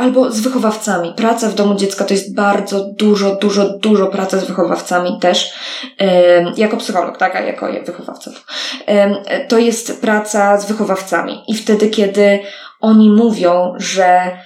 [0.00, 1.14] albo z wychowawcami.
[1.16, 5.54] Praca w domu dziecka to jest bardzo dużo, dużo, dużo pracy z wychowawcami też,
[6.56, 8.30] jako psycholog, tak, a jako wychowawca.
[9.48, 11.42] To jest praca z wychowawcami.
[11.48, 12.40] I wtedy, kiedy
[12.80, 14.38] oni mówią, że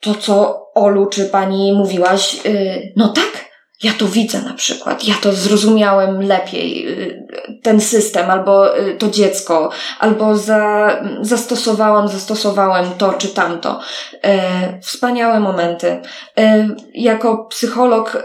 [0.00, 3.44] to, co Olu czy pani mówiłaś, y, no tak,
[3.82, 7.26] ja to widzę na przykład, ja to zrozumiałem lepiej, y,
[7.62, 13.80] ten system, albo y, to dziecko, albo za, zastosowałam, zastosowałem to czy tamto.
[14.24, 16.00] E, wspaniałe momenty.
[16.38, 18.22] E, jako psycholog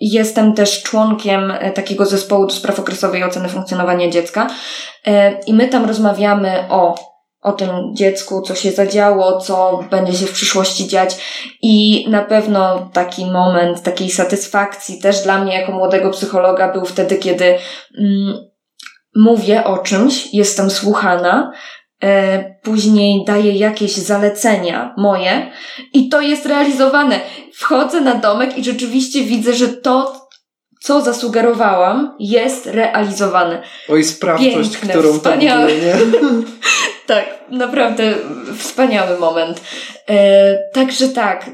[0.00, 4.46] jestem też członkiem e, takiego zespołu do spraw okresowej oceny funkcjonowania dziecka
[5.46, 7.11] i my tam rozmawiamy o
[7.42, 11.16] o tym dziecku, co się zadziało, co będzie się w przyszłości dziać
[11.62, 17.16] i na pewno taki moment takiej satysfakcji też dla mnie jako młodego psychologa był wtedy,
[17.16, 17.58] kiedy
[17.98, 18.34] mm,
[19.16, 21.52] mówię o czymś, jestem słuchana,
[22.02, 25.50] e, później daję jakieś zalecenia moje
[25.92, 27.20] i to jest realizowane.
[27.54, 30.21] Wchodzę na domek i rzeczywiście widzę, że to,
[30.82, 33.62] co zasugerowałam, jest realizowane.
[33.88, 35.68] Oj, sprawczość, Piękne, którą wspaniałe.
[35.68, 35.94] tam nie?
[37.06, 38.14] tak, naprawdę
[38.58, 39.60] wspaniały moment.
[40.08, 41.50] E, także tak,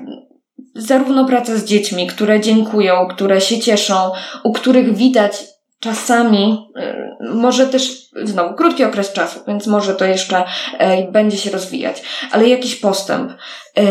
[0.74, 4.10] zarówno praca z dziećmi, które dziękują, które się cieszą,
[4.44, 5.44] u których widać
[5.80, 10.44] czasami, e, może też znowu krótki okres czasu, więc może to jeszcze
[10.78, 13.32] e, będzie się rozwijać, ale jakiś postęp.
[13.76, 13.84] E,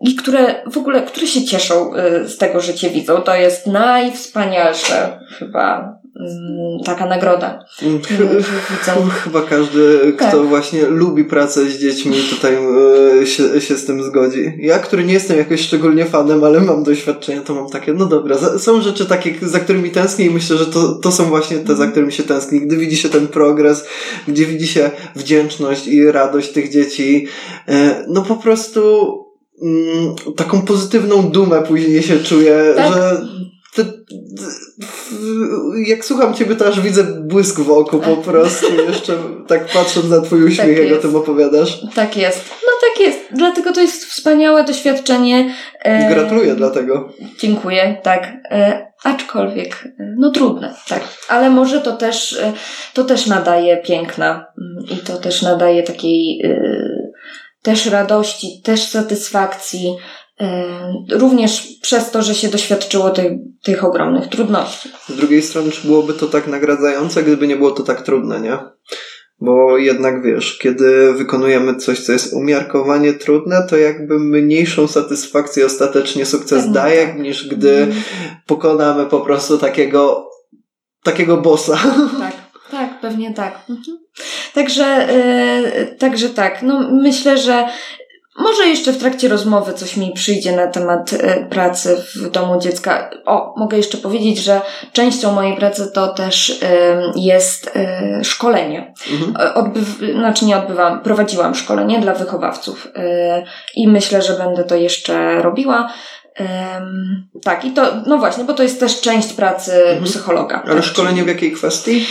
[0.00, 3.66] I które w ogóle, które się cieszą e, z tego, że cię widzą, to jest
[3.66, 5.96] najwspanialsze chyba
[6.84, 7.64] taka nagroda.
[7.82, 8.00] Mm,
[9.24, 10.46] chyba każdy, kto tak.
[10.48, 12.56] właśnie lubi pracę z dziećmi, tutaj
[13.22, 14.52] e, się, się z tym zgodzi.
[14.58, 18.36] Ja, który nie jestem jakoś szczególnie fanem, ale mam doświadczenie, to mam takie, no dobra,
[18.58, 21.72] są rzeczy takie, za którymi tęsknię i myślę, że to, to są właśnie te, za
[21.72, 21.90] mhm.
[21.90, 22.60] którymi się tęskni.
[22.60, 23.86] Gdy widzi się ten progres,
[24.28, 27.26] gdzie widzi się wdzięczność i radość tych dzieci,
[27.68, 28.80] e, no po prostu
[29.62, 32.94] mm, taką pozytywną dumę później się czuje, tak.
[32.94, 33.35] że
[33.76, 33.84] te,
[35.86, 40.20] jak słucham ciebie, to aż widzę błysk w oku po prostu, jeszcze tak patrząc na
[40.20, 41.80] twój uśmiech, tak jak o tym opowiadasz.
[41.94, 42.50] Tak jest.
[42.50, 43.18] No tak jest.
[43.32, 45.54] Dlatego to jest wspaniałe doświadczenie.
[45.82, 46.14] E...
[46.14, 47.12] Gratuluję dlatego.
[47.38, 48.32] Dziękuję, tak.
[48.50, 48.86] E...
[49.04, 51.02] Aczkolwiek, e, no trudne, tak.
[51.28, 52.52] Ale może to też, e,
[52.94, 56.60] to też nadaje piękna mm, i to też nadaje takiej e,
[57.62, 59.96] też radości, też satysfakcji,
[61.10, 64.88] również przez to, że się doświadczyło tych, tych ogromnych trudności.
[65.08, 68.58] Z drugiej strony, czy byłoby to tak nagradzające, gdyby nie było to tak trudne, nie?
[69.40, 76.26] Bo jednak wiesz, kiedy wykonujemy coś, co jest umiarkowanie trudne, to jakby mniejszą satysfakcję ostatecznie
[76.26, 77.18] sukces Pewnie daje, tak.
[77.18, 77.96] niż gdy mm.
[78.46, 80.30] pokonamy po prostu takiego,
[81.02, 81.78] takiego bossa.
[82.18, 82.34] Tak,
[82.70, 83.58] tak, pewnie tak.
[83.70, 83.98] Mhm.
[84.54, 85.08] Także,
[85.76, 86.62] yy, także tak.
[86.62, 87.68] No, myślę, że
[88.38, 93.10] może jeszcze w trakcie rozmowy coś mi przyjdzie na temat e, pracy w domu dziecka.
[93.26, 94.60] O, mogę jeszcze powiedzieć, że
[94.92, 96.60] częścią mojej pracy to też
[97.16, 98.94] jest e, szkolenie.
[99.12, 99.54] Mhm.
[99.54, 102.88] Odbyw, znaczy nie odbywam, prowadziłam szkolenie dla wychowawców
[103.76, 105.92] i myślę, że będę to jeszcze robiła.
[106.40, 110.04] Um, tak, i to, no właśnie, bo to jest też część pracy mhm.
[110.04, 110.62] psychologa.
[110.64, 112.06] Ale tak, szkolenie w jakiej kwestii?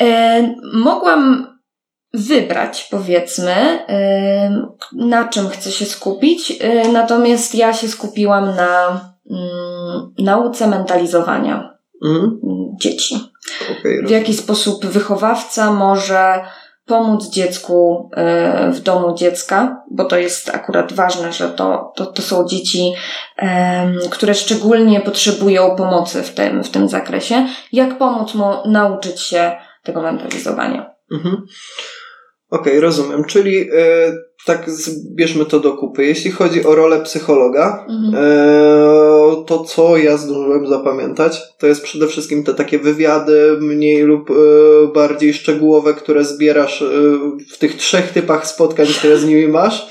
[0.00, 1.46] E, mogłam
[2.14, 3.78] wybrać, powiedzmy,
[4.92, 6.50] na czym chcę się skupić.
[6.50, 12.40] Y, natomiast ja się skupiłam na mm, nauce mentalizowania mhm.
[12.80, 13.32] dzieci.
[13.80, 16.40] Okay, w jaki sposób wychowawca może
[16.86, 18.10] pomóc dziecku
[18.68, 22.92] y, w domu dziecka, bo to jest akurat ważne, że to, to, to są dzieci,
[24.10, 27.46] które szczególnie potrzebują pomocy w tym, w tym zakresie.
[27.72, 30.90] Jak pomóc mu nauczyć się tego mentalizowania?
[31.12, 31.46] Mhm.
[32.50, 33.24] Okej, okay, rozumiem.
[33.24, 34.12] Czyli e,
[34.46, 36.04] tak zbierzmy to do kupy.
[36.04, 38.24] Jeśli chodzi o rolę psychologa, mhm.
[38.24, 44.30] e, to co ja zdążyłem zapamiętać, to jest przede wszystkim te takie wywiady mniej lub
[44.30, 44.34] e,
[44.94, 46.84] bardziej szczegółowe, które zbierasz
[47.52, 49.86] w tych trzech typach spotkań, które z nimi masz,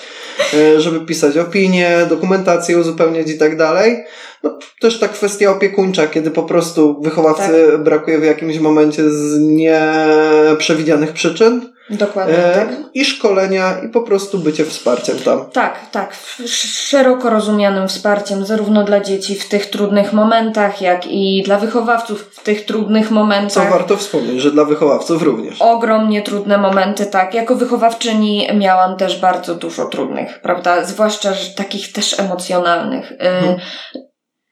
[0.78, 3.98] żeby pisać opinie, dokumentację uzupełniać i tak dalej.
[4.44, 7.84] no, też ta kwestia opiekuńcza, kiedy po prostu wychowawcy tak.
[7.84, 11.77] brakuje w jakimś momencie z nieprzewidzianych przyczyn.
[11.90, 12.70] Dokładnie, e, tak.
[12.94, 15.50] I szkolenia, i po prostu bycie wsparciem tam.
[15.52, 16.16] Tak, tak.
[16.46, 22.44] Szeroko rozumianym wsparciem, zarówno dla dzieci w tych trudnych momentach, jak i dla wychowawców w
[22.44, 23.70] tych trudnych momentach.
[23.70, 25.62] Co warto wspomnieć, że dla wychowawców również.
[25.62, 27.34] Ogromnie trudne momenty, tak.
[27.34, 30.86] Jako wychowawczyni miałam też bardzo dużo trudnych, prawda?
[30.86, 33.14] Zwłaszcza że takich też emocjonalnych.
[33.20, 33.56] Hmm.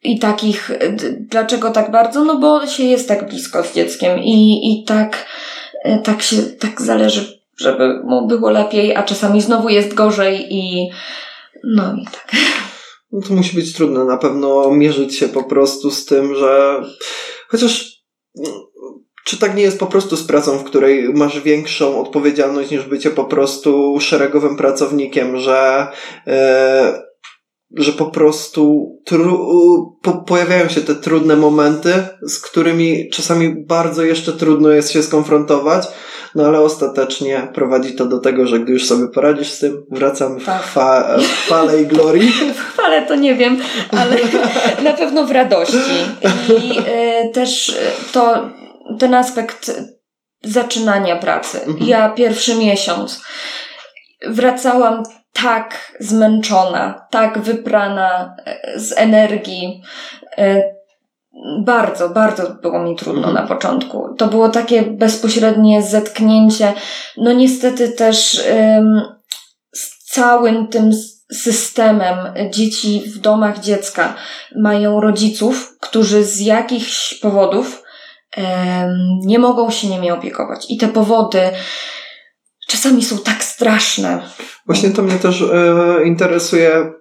[0.03, 0.71] I takich,
[1.19, 2.23] dlaczego tak bardzo?
[2.23, 5.25] No bo się jest tak blisko z dzieckiem i, i tak
[6.03, 10.89] tak się, tak zależy, żeby mu było lepiej, a czasami znowu jest gorzej i
[11.63, 12.31] no i tak.
[13.11, 16.81] No to musi być trudne na pewno mierzyć się po prostu z tym, że
[17.47, 17.95] chociaż
[19.25, 23.09] czy tak nie jest po prostu z pracą, w której masz większą odpowiedzialność niż bycie
[23.09, 25.87] po prostu szeregowym pracownikiem, że
[26.27, 27.03] e,
[27.75, 34.33] że po prostu tru- po- pojawiają się te trudne momenty, z którymi czasami bardzo jeszcze
[34.33, 35.87] trudno jest się skonfrontować,
[36.35, 40.39] no ale ostatecznie prowadzi to do tego, że gdy już sobie poradzisz z tym, wracamy
[40.39, 40.61] w, tak.
[41.19, 42.31] w chwale i glorii.
[42.55, 43.57] W chwale to nie wiem,
[43.91, 44.17] ale
[44.91, 45.77] na pewno w radości.
[46.49, 47.77] I y, też
[48.11, 48.49] to
[48.99, 49.71] ten aspekt
[50.43, 51.63] zaczynania pracy.
[51.63, 51.89] Mhm.
[51.89, 53.21] Ja pierwszy miesiąc
[54.27, 55.03] wracałam
[55.43, 59.81] tak zmęczona, tak wyprana e, z energii.
[60.37, 60.75] E,
[61.63, 63.35] bardzo, bardzo było mi trudno mhm.
[63.35, 64.15] na początku.
[64.17, 66.73] To było takie bezpośrednie zetknięcie.
[67.17, 68.43] No niestety też
[69.73, 70.91] z całym tym
[71.31, 72.17] systemem
[72.51, 74.15] dzieci w domach dziecka
[74.55, 77.83] mają rodziców, którzy z jakichś powodów
[79.25, 80.65] nie mogą się nimi opiekować.
[80.69, 81.39] I te powody
[82.67, 84.21] czasami są tak straszne.
[84.65, 86.91] Właśnie to mnie też e, interesuje, e,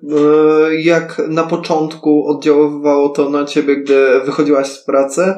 [0.75, 5.35] jak na początku oddziaływało to na ciebie, gdy wychodziłaś z pracy.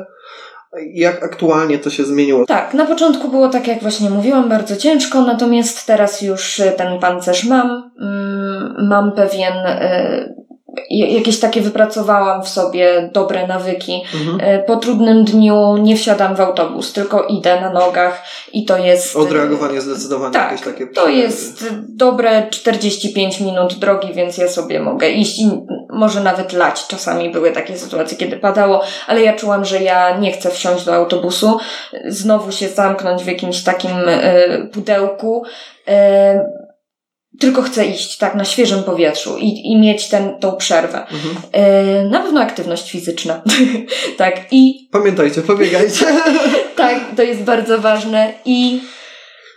[0.95, 2.47] Jak aktualnie to się zmieniło?
[2.47, 7.45] Tak, na początku było tak, jak właśnie mówiłam, bardzo ciężko, natomiast teraz już ten pancerz
[7.45, 7.91] mam.
[8.01, 10.35] Mm, mam pewien e,
[10.99, 14.03] jakieś takie wypracowałam w sobie dobre nawyki.
[14.15, 14.39] Mhm.
[14.41, 19.17] E, po trudnym dniu nie wsiadam w autobus, tylko idę na nogach i to jest...
[19.17, 20.87] Odreagowanie zdecydowanie tak, jakieś takie...
[20.87, 25.51] to jest dobre 45 minut drogi, więc ja sobie mogę iść i
[25.91, 26.87] może nawet lać.
[26.87, 30.95] Czasami były takie sytuacje, kiedy padało, ale ja czułam, że ja nie chcę wsiąść do
[30.95, 31.59] autobusu,
[32.09, 35.45] znowu się zamknąć w jakimś takim y, pudełku,
[37.41, 41.07] tylko chcę iść tak na świeżym powietrzu i, i mieć ten, tą przerwę.
[41.07, 41.37] Mhm.
[41.53, 43.43] E, na pewno aktywność fizyczna.
[44.19, 44.89] tak, i.
[44.93, 46.07] Pamiętajcie, pobiegajcie.
[46.77, 48.33] tak, to jest bardzo ważne.
[48.45, 48.81] I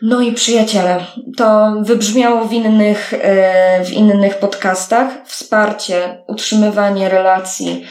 [0.02, 1.06] no i przyjaciele,
[1.38, 5.08] to wybrzmiało w innych, e, w innych podcastach.
[5.26, 7.86] Wsparcie, utrzymywanie relacji,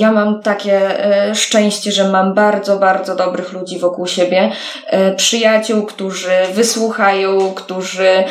[0.00, 4.52] ja mam takie e, szczęście, że mam bardzo, bardzo dobrych ludzi wokół siebie,
[4.86, 8.24] e, przyjaciół, którzy wysłuchają, którzy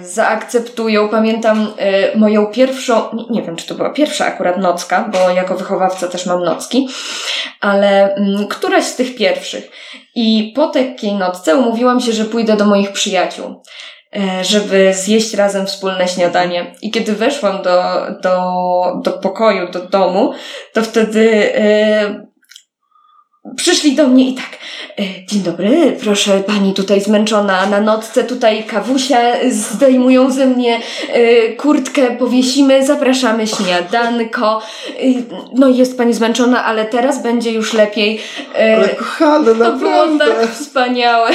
[0.00, 1.08] zaakceptują.
[1.08, 1.72] Pamiętam
[2.14, 6.44] moją pierwszą, nie wiem czy to była pierwsza akurat nocka, bo jako wychowawca też mam
[6.44, 6.88] nocki,
[7.60, 9.70] ale mm, któraś z tych pierwszych.
[10.14, 13.62] I po takiej nocce umówiłam się, że pójdę do moich przyjaciół.
[14.16, 16.74] E, żeby zjeść razem wspólne śniadanie.
[16.82, 17.82] I kiedy weszłam do,
[18.22, 18.40] do,
[19.04, 20.32] do pokoju, do domu,
[20.72, 22.26] to wtedy e,
[23.56, 24.58] przyszli do mnie i tak,
[24.98, 29.20] e, dzień dobry, proszę pani tutaj zmęczona na nocce, tutaj kawusia,
[29.50, 30.80] zdejmują ze mnie
[31.58, 34.62] kurtkę, powiesimy, zapraszamy śniadanko.
[35.54, 38.20] No jest pani zmęczona, ale teraz będzie już lepiej.
[38.74, 40.24] Ale kochane, to naprawdę.
[40.24, 41.30] było tak wspaniałe.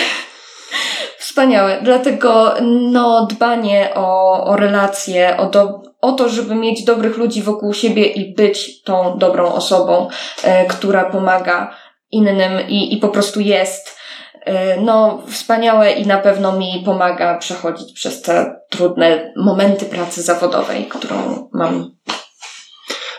[1.28, 1.80] Wspaniałe.
[1.84, 2.54] Dlatego
[2.92, 8.06] no, dbanie o, o relacje, o, do, o to, żeby mieć dobrych ludzi wokół siebie
[8.06, 10.08] i być tą dobrą osobą,
[10.44, 11.76] e, która pomaga
[12.12, 13.98] innym i, i po prostu jest.
[14.46, 20.86] E, no, wspaniałe i na pewno mi pomaga przechodzić przez te trudne momenty pracy zawodowej,
[20.86, 21.92] którą mam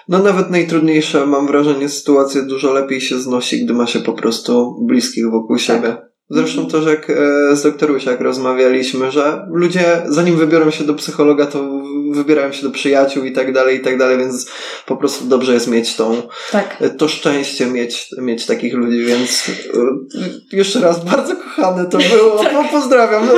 [0.08, 4.76] no nawet najtrudniejsze, mam wrażenie, sytuacje dużo lepiej się znosi, gdy ma się po prostu
[4.86, 5.66] bliskich wokół tak.
[5.66, 6.07] siebie.
[6.30, 11.46] Zresztą też jak e, z doktorusia jak rozmawialiśmy, że ludzie zanim wybiorą się do psychologa,
[11.46, 11.64] to
[12.12, 14.50] wybierają się do przyjaciół i tak dalej, i tak dalej, więc
[14.86, 16.76] po prostu dobrze jest mieć tą, tak.
[16.80, 19.50] E, to szczęście mieć, mieć takich ludzi, więc
[20.52, 22.38] e, jeszcze raz bardzo kochane to było.
[22.44, 22.70] tak.
[22.70, 23.28] Pozdrawiam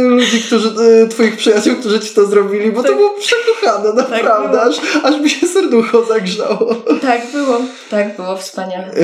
[0.00, 0.70] ludzi, którzy,
[1.10, 2.90] twoich przyjaciół, którzy ci to zrobili, bo tak.
[2.90, 6.74] to było przekochane, tak naprawdę, tak aż, aż mi się serducho zagrzało.
[7.02, 8.94] Tak było, tak było, wspaniale.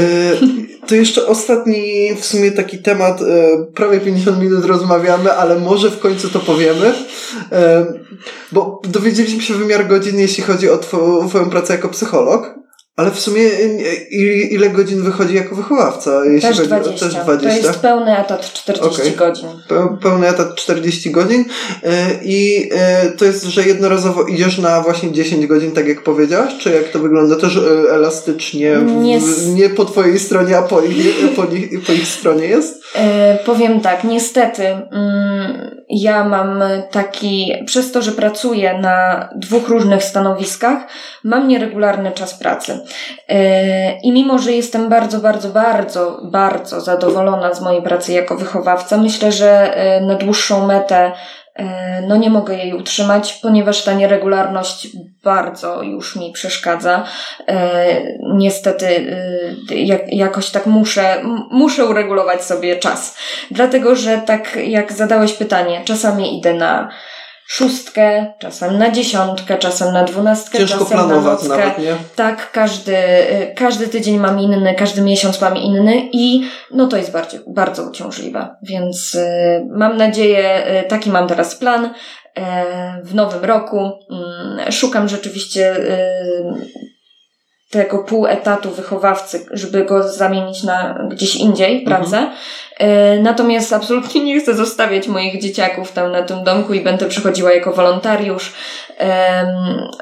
[0.87, 5.91] To jeszcze ostatni w sumie taki temat, temat, e, prawie 50 minut rozmawiamy, ale może
[5.91, 6.95] w końcu to powiemy.
[7.53, 7.87] E,
[8.53, 12.55] bo dowiedzieliśmy się wymiar godzin, jeśli chodzi o twoją pracę jako psycholog.
[12.97, 13.43] Ale w sumie
[14.51, 16.25] ile godzin wychodzi jako wychowawca?
[16.25, 17.07] Jeśli też, chodzi 20.
[17.07, 17.63] O, też 20.
[17.63, 19.11] To jest pełny etat 40 okay.
[19.11, 19.49] godzin.
[20.03, 21.45] Pełny etat 40 godzin
[21.83, 26.53] e, i e, to jest, że jednorazowo idziesz na właśnie 10 godzin, tak jak powiedziałaś?
[26.59, 27.37] Czy jak to wygląda?
[27.37, 28.77] Też e, elastycznie?
[29.01, 31.43] Nie, w, nie po twojej stronie, a po ich, po,
[31.87, 32.87] po ich stronie jest?
[33.45, 40.79] powiem tak, niestety mm, ja mam taki, przez to, że pracuję na dwóch różnych stanowiskach,
[41.25, 42.81] mam nieregularny czas pracy.
[43.29, 48.97] E, I mimo, że jestem bardzo, bardzo, bardzo, bardzo zadowolona z mojej pracy jako wychowawca,
[48.97, 51.13] myślę, że e, na dłuższą metę
[51.55, 54.89] e, no nie mogę jej utrzymać, ponieważ ta nieregularność
[55.25, 57.05] bardzo już mi przeszkadza.
[58.35, 59.17] Niestety
[59.71, 63.17] jak, jakoś tak muszę, muszę uregulować sobie czas.
[63.51, 66.89] Dlatego, że tak jak zadałeś pytanie, czasami idę na
[67.47, 71.97] szóstkę, czasem na dziesiątkę, czasem na dwunastkę, Ciężko czasem planować na nawet, nie?
[72.17, 72.97] Tak, każdy,
[73.57, 78.57] każdy tydzień mam inny, każdy miesiąc mam inny i no to jest bardzo, bardzo uciążliwe.
[78.63, 81.91] Więc y, mam nadzieję, y, taki mam teraz plan y,
[83.03, 83.91] w nowym roku.
[84.11, 85.77] Mm, szukam rzeczywiście
[87.71, 92.19] tego pół etatu wychowawcy, żeby go zamienić na gdzieś indziej pracę.
[92.19, 92.33] Mhm.
[92.79, 97.53] E, natomiast absolutnie nie chcę zostawiać moich dzieciaków tam na tym domku i będę przychodziła
[97.53, 98.53] jako wolontariusz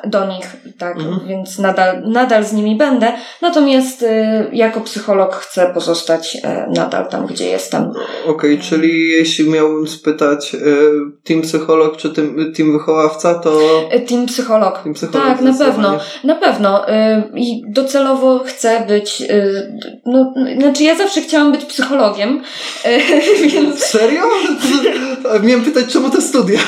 [0.04, 1.28] do nich, tak, mhm.
[1.28, 3.12] więc nadal, nadal z nimi będę.
[3.42, 7.90] Natomiast e, jako psycholog chcę pozostać e, nadal tam, gdzie jestem.
[8.26, 10.56] Okej, okay, czyli jeśli miałbym spytać
[11.24, 13.58] team psycholog czy team, team wychowawca, to...
[14.08, 14.82] Team psycholog.
[14.82, 15.98] Team psycholog tak, na pewno.
[16.24, 16.86] Na pewno.
[17.34, 19.22] I docelowo chcę być,
[20.06, 22.42] no, znaczy ja zawsze chciałam być psychologiem,
[23.52, 23.84] Więc...
[23.84, 24.22] Serio?
[25.42, 26.58] Miałem pytać, czemu te studia?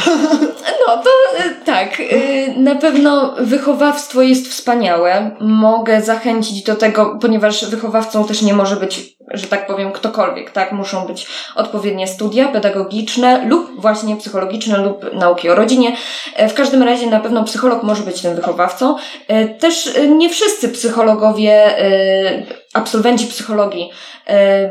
[0.89, 2.01] No to e, tak.
[2.01, 5.31] E, na pewno wychowawstwo jest wspaniałe.
[5.41, 10.73] Mogę zachęcić do tego, ponieważ wychowawcą też nie może być, że tak powiem, ktokolwiek, tak?
[10.73, 15.97] Muszą być odpowiednie studia pedagogiczne lub właśnie psychologiczne lub nauki o rodzinie.
[16.35, 18.97] E, w każdym razie na pewno psycholog może być tym wychowawcą.
[19.59, 21.77] Też nie wszyscy psychologowie,
[22.75, 23.91] absolwenci psychologii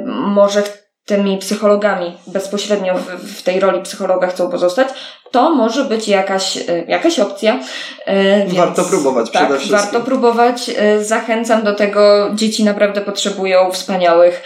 [0.07, 0.63] może
[1.05, 3.05] tymi psychologami bezpośrednio w,
[3.37, 4.87] w, tej roli psychologa chcą pozostać,
[5.31, 7.59] to może być jakaś, e, jakaś opcja.
[8.05, 9.79] E, więc, warto próbować tak, przede wszystkim.
[9.79, 10.71] Warto próbować.
[10.77, 12.29] E, zachęcam do tego.
[12.35, 14.43] Dzieci naprawdę potrzebują wspaniałych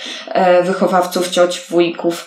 [0.64, 2.26] wychowawców, cioć, wujków,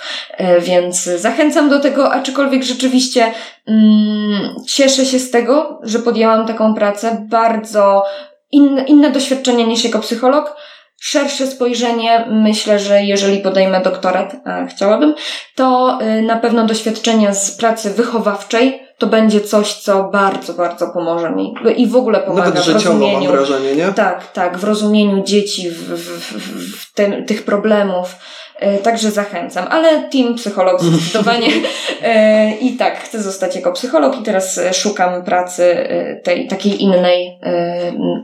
[0.61, 3.33] więc zachęcam do tego, aczkolwiek rzeczywiście
[3.67, 7.27] mm, cieszę się z tego, że podjęłam taką pracę.
[7.29, 8.05] Bardzo
[8.53, 10.57] inne, inne doświadczenie niż jako psycholog
[11.05, 12.27] szersze spojrzenie.
[12.31, 15.15] Myślę, że jeżeli podejmę doktorat, a chciałabym,
[15.55, 21.31] to y, na pewno doświadczenie z pracy wychowawczej to będzie coś, co bardzo, bardzo pomoże
[21.31, 23.25] mi i w ogóle pomaga Nawet w rozumieniu.
[23.25, 23.93] Mam wrażenie, nie?
[23.93, 28.42] Tak, tak, w rozumieniu dzieci, w, w, w, w te, tych problemów E,
[28.83, 31.49] także zachęcam, ale team psycholog zdecydowanie
[32.03, 35.89] e, i tak chcę zostać jako psycholog i teraz e, szukam pracy
[36.23, 37.39] tej takiej innej,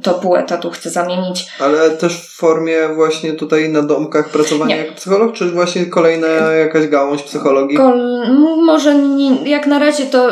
[0.03, 1.47] to pół etatu chcę zamienić.
[1.61, 4.83] Ale też w formie właśnie tutaj na domkach pracowania nie.
[4.83, 7.77] jako psycholog, czy właśnie kolejna jakaś gałąź psychologii?
[7.77, 8.01] Kol
[8.65, 10.29] może nie, jak na razie to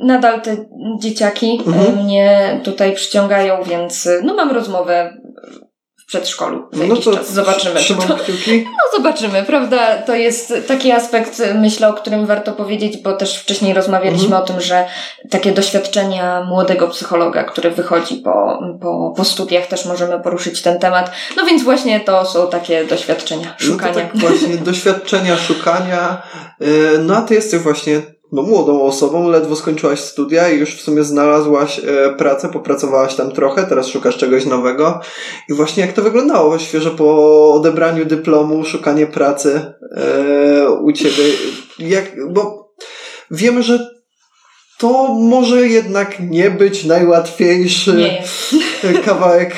[0.00, 0.56] nadal te
[0.98, 2.04] dzieciaki mhm.
[2.04, 5.16] mnie tutaj przyciągają, więc no mam rozmowę
[6.06, 7.32] przedszkolu za no jakiś czas.
[7.32, 7.80] Zobaczymy.
[7.80, 8.16] To.
[8.64, 10.02] No zobaczymy, prawda?
[10.02, 14.42] To jest taki aspekt, myślę, o którym warto powiedzieć, bo też wcześniej rozmawialiśmy mhm.
[14.42, 14.86] o tym, że
[15.30, 21.10] takie doświadczenia młodego psychologa, który wychodzi po, po, po studiach, też możemy poruszyć ten temat.
[21.36, 23.92] No więc właśnie to są takie doświadczenia, szukania.
[23.94, 26.22] No tak właśnie, doświadczenia, szukania.
[26.62, 28.02] Y, no a ty jesteś właśnie
[28.32, 33.32] no, młodą osobą, ledwo skończyłaś studia i już w sumie znalazłaś e, pracę, popracowałaś tam
[33.32, 35.00] trochę, teraz szukasz czegoś nowego.
[35.48, 41.24] I właśnie jak to wyglądało świeżo po odebraniu dyplomu, szukanie pracy e, u ciebie?
[41.78, 42.72] Jak, bo
[43.30, 43.95] wiemy, że
[44.78, 48.22] to może jednak nie być najłatwiejszy nie
[49.04, 49.54] kawałek,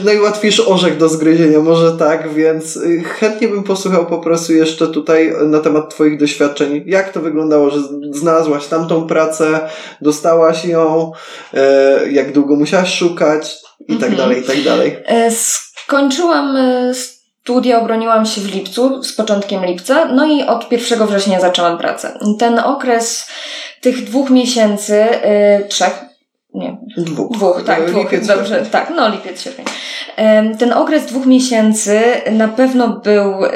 [0.00, 4.88] e, najłatwiejszy orzech do zgryzienia, może tak, więc e, chętnie bym posłuchał po prostu jeszcze
[4.88, 6.82] tutaj na temat Twoich doświadczeń.
[6.86, 7.78] Jak to wyglądało, że
[8.10, 9.60] znalazłaś tamtą pracę,
[10.00, 11.12] dostałaś ją,
[11.54, 14.16] e, jak długo musiałaś szukać i tak mhm.
[14.16, 14.96] dalej, i tak dalej.
[15.84, 16.56] Skończyłam
[17.42, 22.18] Studia obroniłam się w lipcu, z początkiem lipca, no i od 1 września zaczęłam pracę.
[22.38, 23.28] Ten okres
[23.80, 25.06] tych dwóch miesięcy,
[25.58, 26.04] yy, trzech,
[26.54, 28.70] nie, dwóch, dwóch tak, dwóch, lipiec, dobrze, sierpień.
[28.70, 29.64] tak, no lipiec, sierpień.
[30.58, 32.00] Ten okres dwóch miesięcy
[32.32, 33.48] na pewno był no,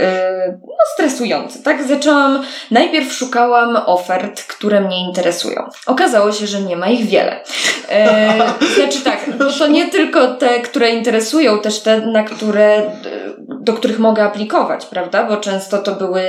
[0.94, 1.84] stresujący, tak?
[1.84, 5.68] Zaczęłam, najpierw szukałam ofert, które mnie interesują.
[5.86, 7.40] Okazało się, że nie ma ich wiele.
[7.90, 8.32] E,
[8.76, 12.82] znaczy tak, bo to nie tylko te, które interesują, też te, na które,
[13.60, 15.24] do których mogę aplikować, prawda?
[15.24, 16.22] Bo często to były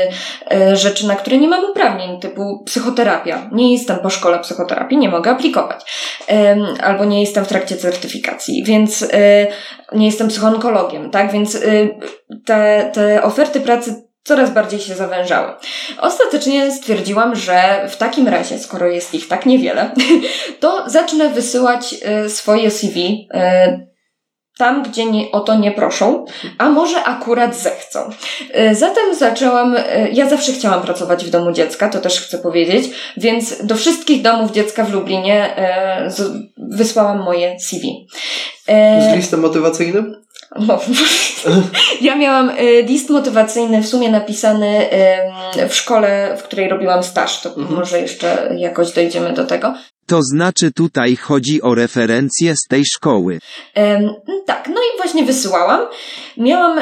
[0.51, 3.49] e, rzeczy, na które nie mam uprawnień, typu psychoterapia.
[3.51, 5.86] Nie jestem po szkole psychoterapii, nie mogę aplikować.
[6.30, 9.47] E, albo nie jestem w trakcie certyfikacji, więc e,
[9.93, 11.32] nie jestem psychoonkologiem, tak?
[11.32, 11.60] Więc e,
[12.45, 15.54] te, te oferty pracy coraz bardziej się zawężały.
[16.02, 19.92] Ostatecznie stwierdziłam, że w takim razie, skoro jest ich tak niewiele,
[20.60, 23.88] to zacznę wysyłać y, swoje CV y,
[24.58, 26.26] tam, gdzie o to nie proszą,
[26.58, 28.10] a może akurat zechcą.
[28.72, 29.76] Y, zatem zaczęłam,
[30.14, 34.52] ja zawsze chciałam pracować w domu dziecka, to też chcę powiedzieć, więc do wszystkich domów
[34.52, 35.56] dziecka w Lublinie
[36.58, 38.08] wysłałam moje CV.
[39.12, 40.27] Z listem motywacyjnym?
[40.56, 40.80] No,
[42.02, 44.89] ja miałam y, list motywacyjny w sumie napisany
[45.70, 47.41] w szkole, w której robiłam staż.
[47.41, 47.76] To mhm.
[47.76, 49.74] może jeszcze jakoś dojdziemy do tego.
[50.08, 53.39] To znaczy tutaj chodzi o referencje z tej szkoły.
[54.45, 55.82] tak, no i właśnie wysyłałam.
[56.38, 56.80] Miałam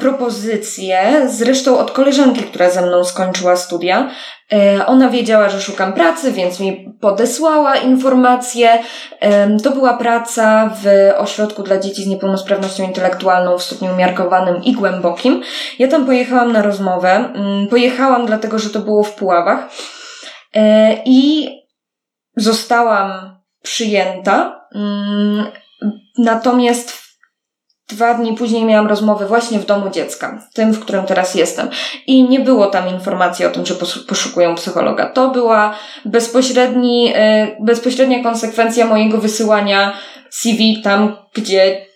[0.00, 4.10] propozycję, zresztą od koleżanki, która ze mną skończyła studia,
[4.52, 8.82] E, ona wiedziała, że szukam pracy, więc mi podesłała informację.
[9.62, 15.42] To była praca w ośrodku dla dzieci z niepełnosprawnością intelektualną w stopniu umiarkowanym i głębokim.
[15.78, 17.10] Ja tam pojechałam na rozmowę.
[17.10, 19.68] Mm, pojechałam dlatego, że to było w Puławach
[20.54, 21.48] e, i
[22.42, 24.66] zostałam przyjęta.
[24.74, 25.46] Mm,
[26.18, 27.00] natomiast
[27.90, 31.68] Dwa dni później miałam rozmowę właśnie w domu dziecka, tym, w którym teraz jestem.
[32.06, 33.74] I nie było tam informacji o tym, że
[34.08, 35.06] poszukują psychologa.
[35.06, 35.74] To była
[36.04, 39.92] bezpośredni, e, bezpośrednia konsekwencja mojego wysyłania
[40.30, 41.86] CV tam, gdzie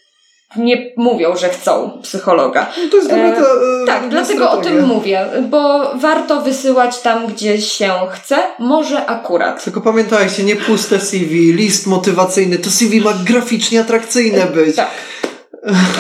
[0.57, 2.71] nie mówią, że chcą psychologa.
[2.85, 4.73] No to jest dobra ta, e, Tak, dlatego strategia.
[4.73, 9.65] o tym mówię, bo warto wysyłać tam, gdzie się chce, może akurat.
[9.65, 14.77] Tylko pamiętajcie, nie puste CV, list motywacyjny, to CV ma graficznie atrakcyjne być.
[14.77, 14.91] Tak.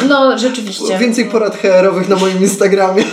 [0.09, 0.99] No, rzeczywiście.
[0.99, 3.05] Więcej porad HR-owych na moim Instagramie.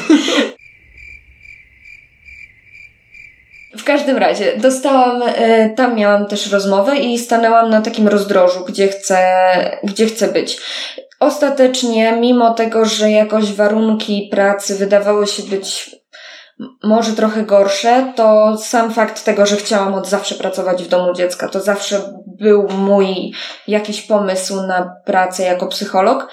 [3.78, 8.88] W każdym razie, dostałam, e, tam miałam też rozmowę i stanęłam na takim rozdrożu, gdzie
[8.88, 9.18] chcę,
[9.84, 10.58] gdzie chcę być.
[11.22, 15.95] Ostatecznie, mimo tego, że jakoś warunki pracy wydawały się być
[16.84, 21.47] może trochę gorsze, to sam fakt tego, że chciałam od zawsze pracować w domu dziecka,
[21.47, 23.34] to zawsze był mój
[23.67, 26.28] jakiś pomysł na pracę jako psycholog.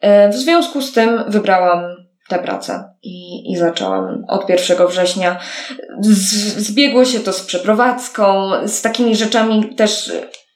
[0.00, 1.80] E, w związku z tym wybrałam
[2.28, 5.38] tę pracę i, i zaczęłam od 1 września.
[6.00, 6.18] Z,
[6.56, 10.12] zbiegło się to z przeprowadzką, z takimi rzeczami też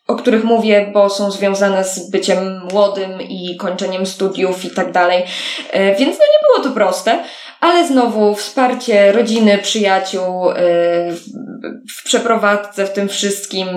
[0.07, 5.25] o których mówię, bo są związane z byciem młodym i kończeniem studiów i tak dalej.
[5.71, 7.19] E, więc no nie było to proste,
[7.61, 10.55] ale znowu wsparcie rodziny, przyjaciół y,
[11.99, 13.69] w przeprowadzce, w tym wszystkim,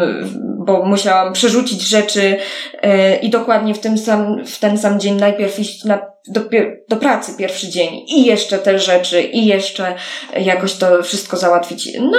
[0.66, 5.60] bo musiałam przerzucić rzeczy y, i dokładnie w, tym sam, w ten sam dzień najpierw
[5.60, 6.42] iść na, do,
[6.90, 9.96] do pracy pierwszy dzień i jeszcze te rzeczy i jeszcze
[10.38, 11.90] jakoś to wszystko załatwić.
[12.00, 12.18] No,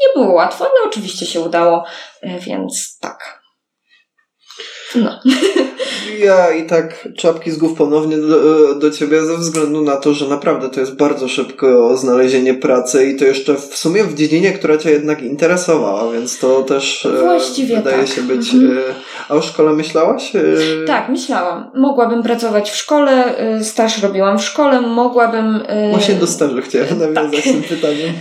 [0.00, 1.84] nie było łatwo, ale oczywiście się udało,
[2.24, 3.39] y, więc tak.
[4.94, 5.20] No.
[6.18, 10.28] Ja i tak czapki z głów ponownie do, do ciebie ze względu na to, że
[10.28, 14.78] naprawdę to jest bardzo szybko znalezienie pracy i to jeszcze w sumie w dziedzinie, która
[14.78, 18.08] cię jednak interesowała, więc to też e, Właściwie wydaje tak.
[18.08, 18.54] się być.
[18.54, 18.78] Mhm.
[18.78, 18.82] E,
[19.28, 20.36] a o szkole myślałaś?
[20.36, 20.40] E,
[20.86, 21.70] tak, myślałam.
[21.74, 25.60] Mogłabym pracować w szkole, staż robiłam w szkole, mogłabym.
[25.90, 27.52] Właśnie do stażu chciałem nawiązać tak.
[27.52, 28.12] tym pytaniem.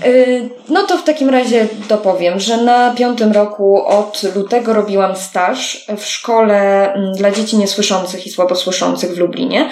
[0.69, 6.05] No to w takim razie dopowiem, że na piątym roku od lutego robiłam staż w
[6.05, 9.69] szkole Mm, dla dzieci niesłyszących i słabosłyszących w Lublinie.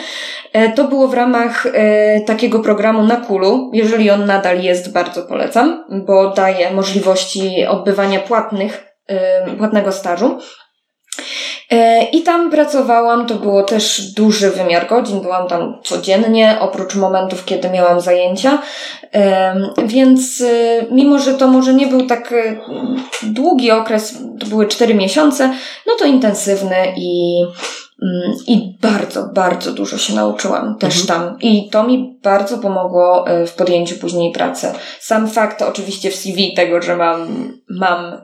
[0.54, 3.72] E, to było w ramach e, takiego programu na Kulu.
[3.74, 10.40] Jeżeli on nadal jest, bardzo polecam, bo daje możliwości odbywania płatnych, e, płatnego stażu.
[12.12, 17.70] I tam pracowałam, to było też duży wymiar godzin, byłam tam codziennie, oprócz momentów, kiedy
[17.70, 18.62] miałam zajęcia.
[19.86, 20.44] Więc
[20.92, 22.34] mimo, że to może nie był tak
[23.24, 25.54] długi okres, to były cztery miesiące,
[25.88, 27.42] no to intensywny i
[28.48, 31.08] I bardzo, bardzo dużo się nauczyłam też mhm.
[31.08, 31.40] tam.
[31.42, 34.68] I to mi bardzo pomogło e, w podjęciu później pracy.
[35.00, 37.28] Sam fakt oczywiście w CV tego, że mam,
[37.70, 38.20] mam e,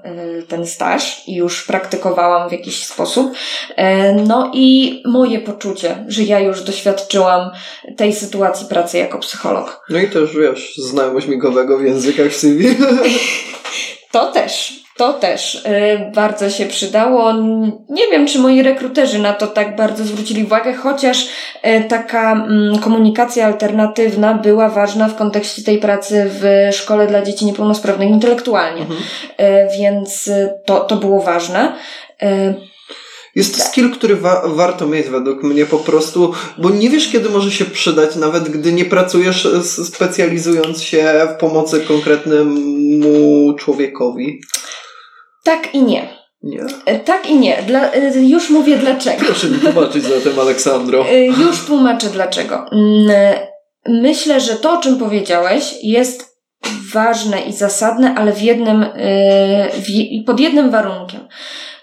[0.47, 3.34] ten staż i już praktykowałam w jakiś sposób.
[3.76, 7.51] E, no i moje poczucie, że ja już doświadczyłam
[7.97, 9.86] tej sytuacji pracy jako psycholog.
[9.89, 12.65] No i też wiesz, znajomość migowego w językach w CV.
[14.11, 14.82] To też.
[14.97, 17.33] To też y, bardzo się przydało.
[17.89, 22.47] Nie wiem, czy moi rekruterzy na to tak bardzo zwrócili uwagę, chociaż y, taka
[22.81, 28.81] komunikacja alternatywna była ważna w kontekście tej pracy w szkole dla dzieci niepełnosprawnych intelektualnie.
[28.81, 28.99] Mhm.
[29.39, 30.29] Y, więc
[30.65, 31.73] to, to było ważne.
[33.35, 33.67] Jest tak.
[33.67, 37.65] skill, który wa warto mieć według mnie po prostu, bo nie wiesz, kiedy może się
[37.65, 44.41] przydać, nawet gdy nie pracujesz specjalizując się w pomocy konkretnemu człowiekowi.
[45.43, 46.07] Tak i nie.
[46.43, 46.59] Nie?
[46.85, 47.63] E, tak i nie.
[47.67, 49.25] Dla, e, już mówię dlaczego.
[49.25, 51.05] Proszę mi tłumaczyć zatem, Aleksandro.
[51.09, 52.65] E, już tłumaczę dlaczego.
[52.71, 53.35] Mm,
[53.87, 56.33] myślę, że to, o czym powiedziałeś, jest
[56.93, 58.85] ważne i zasadne, ale w jednym,
[60.25, 61.27] pod jednym warunkiem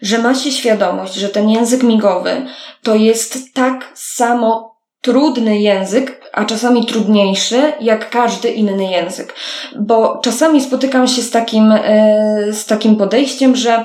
[0.03, 2.47] że ma się świadomość, że ten język migowy
[2.83, 9.35] to jest tak samo trudny język, a czasami trudniejszy, jak każdy inny język.
[9.81, 13.85] Bo czasami spotykam się z takim, e, z takim podejściem, że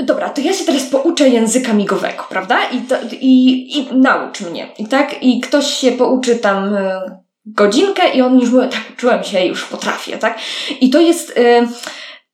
[0.00, 2.58] Dobra, to ja się teraz pouczę języka migowego, prawda?
[2.64, 4.68] I, to, i, i naucz mnie.
[4.78, 7.00] I tak, i ktoś się pouczy tam e,
[7.46, 10.38] godzinkę i on już mówi, tak, uczyłem się, już potrafię, tak?
[10.80, 11.66] I to jest, e,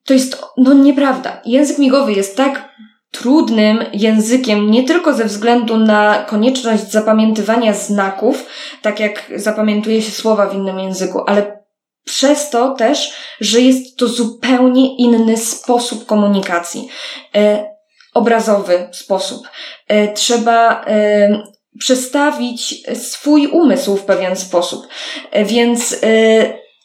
[0.04, 1.40] to jest, no nieprawda.
[1.44, 2.69] Język migowy jest tak
[3.10, 8.46] trudnym językiem nie tylko ze względu na konieczność zapamiętywania znaków,
[8.82, 11.60] tak jak zapamiętuje się słowa w innym języku, ale
[12.04, 16.88] przez to też, że jest to zupełnie inny sposób komunikacji.
[17.34, 17.70] E,
[18.14, 19.48] obrazowy sposób.
[19.88, 21.42] E, trzeba e,
[21.78, 24.86] przestawić swój umysł w pewien sposób.
[25.30, 25.96] E, więc e,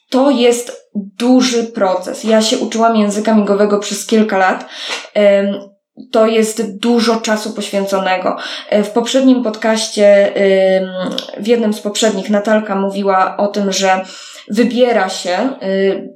[0.10, 2.24] to jest duży proces.
[2.24, 4.66] Ja się uczyłam języka migowego przez kilka lat.
[6.12, 8.38] To jest dużo czasu poświęconego.
[8.70, 10.34] E, w poprzednim podcaście,
[11.38, 14.02] w jednym z poprzednich, Natalka mówiła o tym, że
[14.48, 16.14] wybiera się, y,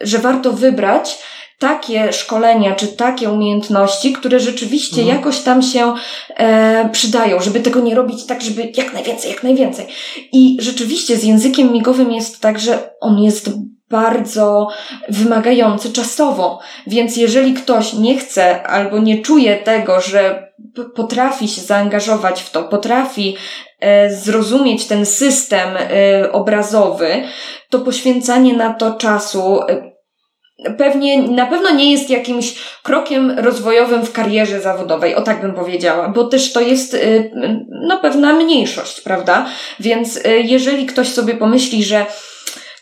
[0.00, 1.18] że warto wybrać
[1.58, 5.18] takie szkolenia czy takie umiejętności, które rzeczywiście mhm.
[5.18, 5.94] jakoś tam się
[6.36, 9.86] e, przydają, żeby tego nie robić tak, żeby jak najwięcej, jak najwięcej.
[10.32, 13.50] I rzeczywiście z językiem migowym jest tak, że on jest
[13.92, 14.68] bardzo
[15.08, 16.60] wymagający czasowo.
[16.86, 20.52] Więc jeżeli ktoś nie chce albo nie czuje tego, że
[20.94, 23.36] potrafi się zaangażować w to, potrafi
[23.80, 27.22] e, zrozumieć ten system e, obrazowy,
[27.70, 29.92] to poświęcanie na to czasu e,
[30.78, 36.08] pewnie na pewno nie jest jakimś krokiem rozwojowym w karierze zawodowej, o tak bym powiedziała,
[36.08, 36.96] bo też to jest
[37.88, 39.46] no pewna mniejszość, prawda?
[39.80, 42.06] Więc jeżeli ktoś sobie pomyśli, że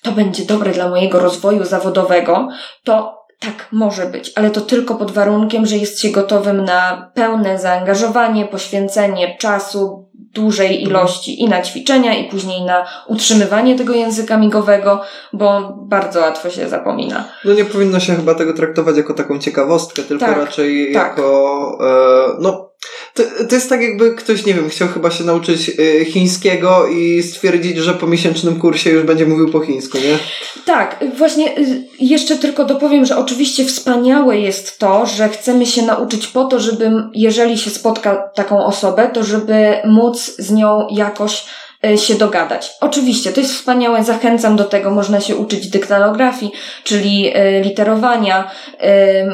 [0.03, 2.49] to będzie dobre dla mojego rozwoju zawodowego,
[2.85, 7.59] to tak, może być, ale to tylko pod warunkiem, że jest się gotowym na pełne
[7.59, 15.03] zaangażowanie, poświęcenie czasu, dużej ilości i na ćwiczenia, i później na utrzymywanie tego języka migowego,
[15.33, 17.25] bo bardzo łatwo się zapomina.
[17.45, 21.09] No nie powinno się chyba tego traktować jako taką ciekawostkę, tylko tak, raczej tak.
[21.09, 22.71] jako, e, no,
[23.15, 27.23] to, to jest tak jakby ktoś, nie wiem, chciał chyba się nauczyć y, chińskiego i
[27.23, 30.19] stwierdzić, że po miesięcznym kursie już będzie mówił po chińsku, nie?
[30.65, 36.27] Tak, właśnie y, jeszcze tylko dopowiem, że oczywiście wspaniałe jest to, że chcemy się nauczyć
[36.27, 41.45] po to, żeby, jeżeli się spotka taką osobę, to żeby móc z nią jakoś
[41.85, 42.71] y, się dogadać.
[42.81, 46.53] Oczywiście, to jest wspaniałe, zachęcam do tego, można się uczyć dyktalografii,
[46.85, 47.33] czyli
[47.63, 48.51] literowania,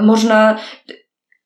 [0.02, 0.58] można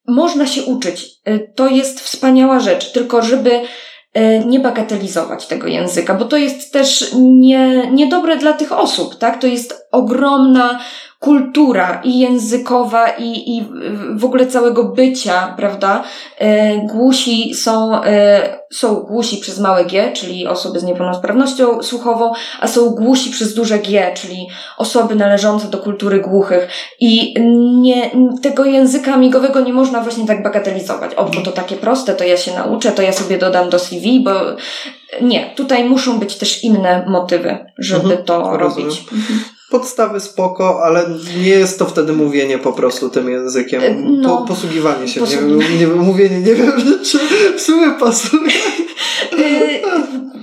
[0.08, 1.06] można się uczyć.
[1.28, 6.72] Y, to jest wspaniała rzecz, tylko żeby y, nie bagatelizować tego języka, bo to jest
[6.72, 9.40] też nie, niedobre dla tych osób, tak?
[9.40, 10.80] To jest ogromna
[11.20, 13.68] kultura i językowa i, i
[14.16, 16.04] w ogóle całego bycia, prawda?
[16.38, 22.68] E, głusi są, e, są głusi przez małe G, czyli osoby z niepełnosprawnością słuchową, a
[22.68, 24.48] są głusi przez duże G, czyli
[24.78, 26.68] osoby należące do kultury głuchych.
[27.00, 27.34] I
[27.80, 28.10] nie,
[28.42, 31.14] tego języka migowego nie można właśnie tak bagatelizować.
[31.14, 34.20] O, bo to takie proste, to ja się nauczę, to ja sobie dodam do CV,
[34.20, 34.30] bo
[35.22, 39.04] nie, tutaj muszą być też inne motywy, żeby mhm, to robić.
[39.70, 41.04] Podstawy spoko, ale
[41.42, 43.82] nie jest to wtedy mówienie po prostu tym językiem.
[43.82, 45.20] E, no, po, posługiwanie się.
[45.20, 46.72] Nie, nie, mówienie, nie wiem,
[47.10, 47.18] czy
[47.56, 48.50] w sumie pasuje.
[49.32, 49.80] E,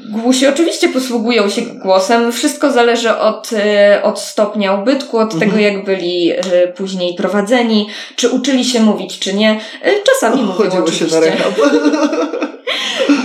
[0.09, 2.31] głusi oczywiście posługują się głosem.
[2.31, 5.39] Wszystko zależy od, e, od stopnia ubytku, od mhm.
[5.39, 6.33] tego, jak byli
[6.75, 9.59] później prowadzeni, czy uczyli się mówić, czy nie.
[10.03, 11.09] Czasami mówią Chodziło oczywiście.
[11.09, 11.53] się na rehab.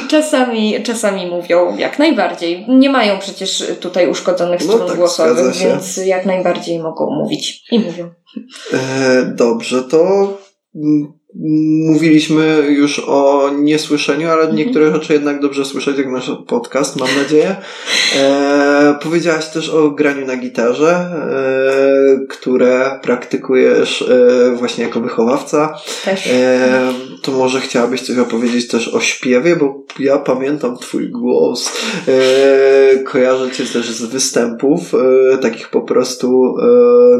[0.08, 2.66] czasami, czasami mówią jak najbardziej.
[2.68, 7.78] Nie mają przecież tutaj uszkodzonych strun no tak, głosowych, więc jak najbardziej mogą mówić i
[7.78, 8.10] mówią.
[8.72, 10.28] E, dobrze, to
[11.34, 14.56] mówiliśmy już o niesłyszeniu, ale mhm.
[14.56, 17.56] niektóre rzeczy jednak dobrze słyszeć, jak nasz podcast, mam nadzieję.
[18.18, 21.91] E, powiedziałaś też o graniu na gitarze, e,
[22.28, 25.74] które praktykujesz e, właśnie jako wychowawca.
[26.04, 26.26] Też.
[26.26, 26.92] E,
[27.22, 31.72] to może chciałabyś coś opowiedzieć też o śpiewie, bo ja pamiętam twój głos.
[32.08, 34.80] E, kojarzę cię też z występów,
[35.42, 36.56] takich po prostu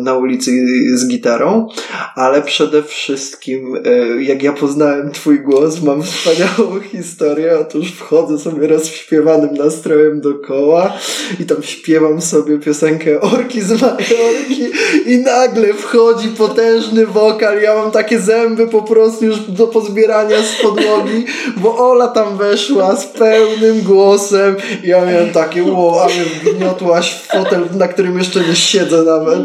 [0.00, 0.50] na ulicy
[0.98, 1.68] z gitarą,
[2.16, 3.74] ale przede wszystkim
[4.18, 7.58] jak ja poznałem twój głos, mam wspaniałą historię.
[7.60, 10.92] Otóż wchodzę sobie rozśpiewanym nastrojem dokoła
[11.40, 14.71] i tam śpiewam sobie piosenkę Orki z Majorki
[15.06, 17.62] i nagle wchodzi potężny wokal.
[17.62, 21.24] Ja mam takie zęby po prostu już do pozbierania z podłogi,
[21.56, 26.12] bo Ola tam weszła z pełnym głosem ja miałem takie, wow, ale
[26.44, 29.42] wgniotłaś w fotel, na którym jeszcze nie siedzę nawet.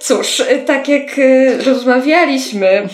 [0.00, 2.88] Cóż, tak jak y, rozmawialiśmy,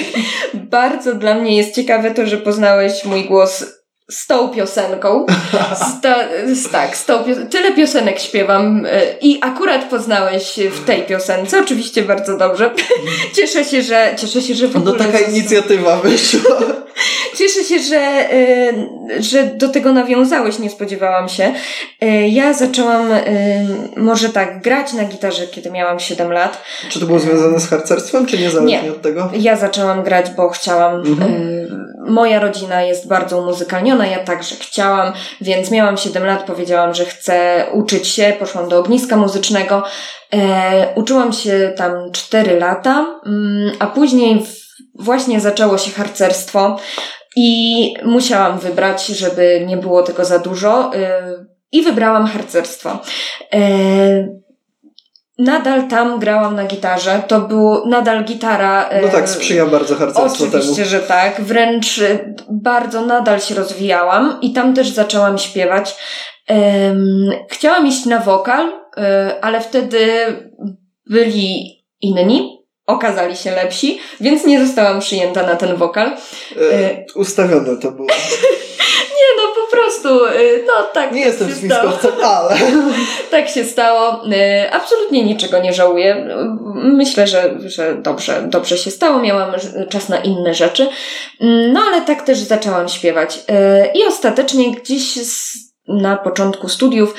[0.70, 3.77] bardzo dla mnie jest ciekawe to, że poznałeś mój głos
[4.10, 5.26] z tą piosenką.
[5.74, 6.02] Z
[6.58, 7.50] z, tak, z tą piosenką.
[7.50, 8.90] Tyle piosenek śpiewam y,
[9.20, 11.60] i akurat poznałeь w tej piosence.
[11.60, 12.70] Oczywiście bardzo dobrze.
[13.36, 14.94] Cieszę się, że cieszę się, że w no ogóle...
[14.98, 16.58] No taka inicjatywa wyszła.
[17.38, 21.52] Cieszę się, że, y, że do tego nawiązałeś, nie spodziewałam się.
[22.02, 23.08] Y, ja zaczęłam
[23.96, 26.62] może tak grać na gitarze, kiedy miałam 7 lat.
[26.88, 28.90] Czy to było związane z harcerstwem, czy niezależnie nie.
[28.90, 29.30] od tego?
[29.34, 31.68] Ja zaczęłam grać, bo chciałam mhm
[32.08, 37.66] moja rodzina jest bardzo umuzykalniona, ja także chciałam, więc miałam 7 lat, powiedziałam, że chcę
[37.72, 39.82] uczyć się, poszłam do ogniska muzycznego.
[40.34, 44.46] E, uczyłam się tam 4 lata, mm, a później
[44.94, 46.78] właśnie zaczęło się harcerstwo
[47.40, 50.90] i musiałam wybrać, żeby nie było tego za dużo.
[50.94, 51.22] E,
[51.72, 52.98] I wybrałam harcerstwo.
[53.54, 54.38] E,
[55.38, 57.22] Nadal tam grałam na gitarze.
[57.28, 58.90] To był nadal gitara.
[59.02, 60.88] No tak, sprzyja bardzo harcerstwu Oczywiście, temu.
[60.88, 61.40] że tak.
[61.40, 62.00] Wręcz
[62.50, 65.96] bardzo nadal się rozwijałam i tam też zaczęłam śpiewać.
[67.50, 68.72] Chciałam iść na wokal,
[69.42, 70.00] ale wtedy
[71.10, 72.57] byli inni,
[72.88, 76.06] okazali się lepsi, więc nie zostałam przyjęta na ten wokal.
[76.72, 78.08] E, ustawione to było.
[79.18, 81.12] Nie, no po prostu, y, no tak.
[81.12, 82.56] Nie jestem spiskowcem, ale.
[83.30, 84.24] tak się stało.
[84.26, 86.28] Y, absolutnie niczego nie żałuję.
[86.74, 89.18] Myślę, że, że dobrze, dobrze się stało.
[89.18, 89.52] Miałam
[89.88, 90.88] czas na inne rzeczy.
[91.40, 93.38] Mm, no ale tak też zaczęłam śpiewać.
[93.94, 97.14] I ostatecznie gdzieś z na początku studiów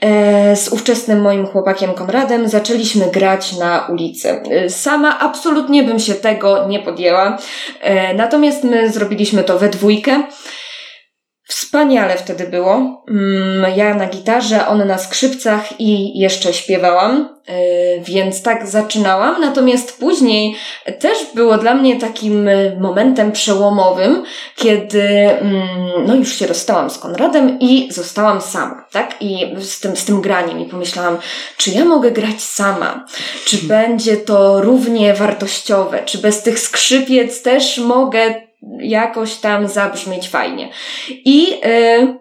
[0.00, 4.42] e, z ówczesnym moim chłopakiem Konradem zaczęliśmy grać na ulicy.
[4.68, 7.38] Sama absolutnie bym się tego nie podjęła,
[7.80, 10.22] e, natomiast my zrobiliśmy to we dwójkę.
[11.44, 13.04] Wspaniale wtedy było.
[13.08, 19.40] Mm, ja na gitarze, on na skrzypcach i jeszcze śpiewałam, y, więc tak zaczynałam.
[19.40, 20.56] Natomiast później
[20.98, 24.24] też było dla mnie takim y, momentem przełomowym,
[24.56, 29.14] kiedy mm, no już się rozstałam z Konradem i zostałam sama, tak?
[29.20, 31.18] I z tym, z tym graniem i pomyślałam,
[31.56, 33.06] czy ja mogę grać sama?
[33.44, 36.02] Czy będzie to równie wartościowe?
[36.04, 40.70] Czy bez tych skrzypiec też mogę jakoś tam zabrzmieć fajnie.
[41.08, 42.18] I yy,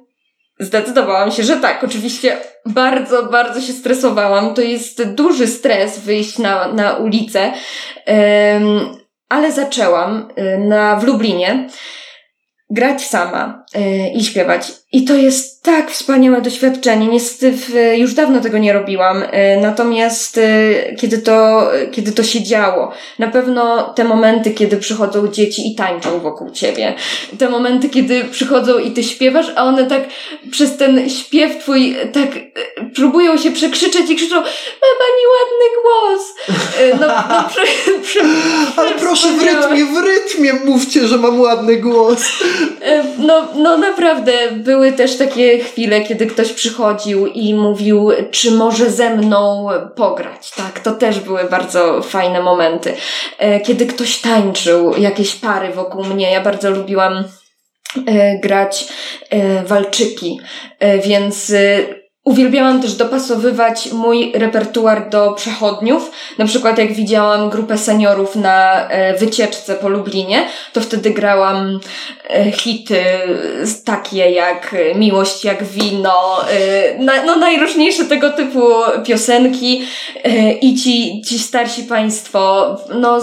[0.60, 1.84] zdecydowałam się, że tak.
[1.84, 4.54] Oczywiście bardzo, bardzo się stresowałam.
[4.54, 7.54] To jest duży stres wyjść na, na ulicę,
[8.08, 8.14] yy,
[9.30, 11.68] ale zaczęłam yy, na, w Lublinie
[12.70, 13.61] grać sama
[14.16, 14.72] i śpiewać.
[14.94, 17.08] I to jest tak wspaniałe doświadczenie.
[17.08, 19.20] Niestety już dawno tego nie robiłam.
[19.20, 25.28] Yy, natomiast yy, kiedy to, kiedy to się działo, na pewno te momenty, kiedy przychodzą
[25.28, 26.94] dzieci i tańczą wokół ciebie.
[27.38, 30.04] Te momenty, kiedy przychodzą i ty śpiewasz, a one tak
[30.52, 32.30] przez ten śpiew twój tak
[32.96, 36.22] próbują się przekrzyczeć i krzyczą ma pani ładny głos.
[37.00, 37.62] No, no przy,
[38.04, 38.20] przy,
[38.78, 42.24] Ale proszę w rytmie, w rytmie mówcie, że mam ładny głos.
[43.18, 49.16] No, no naprawdę, były też takie chwile, kiedy ktoś przychodził i mówił, czy może ze
[49.16, 50.52] mną pograć.
[50.52, 52.94] Tak, to też były bardzo fajne momenty.
[53.38, 57.24] E, kiedy ktoś tańczył, jakieś pary wokół mnie, ja bardzo lubiłam
[58.08, 58.88] e, grać
[59.30, 60.40] e, walczyki,
[61.04, 61.54] więc
[62.24, 66.12] Uwielbiałam też dopasowywać mój repertuar do przechodniów.
[66.38, 71.80] Na przykład jak widziałam grupę seniorów na e, wycieczce po Lublinie, to wtedy grałam
[72.30, 73.04] e, hity
[73.86, 78.62] takie jak Miłość jak wino, e, no najróżniejsze tego typu
[79.06, 79.82] piosenki
[80.62, 83.22] i ci, ci starsi państwo, no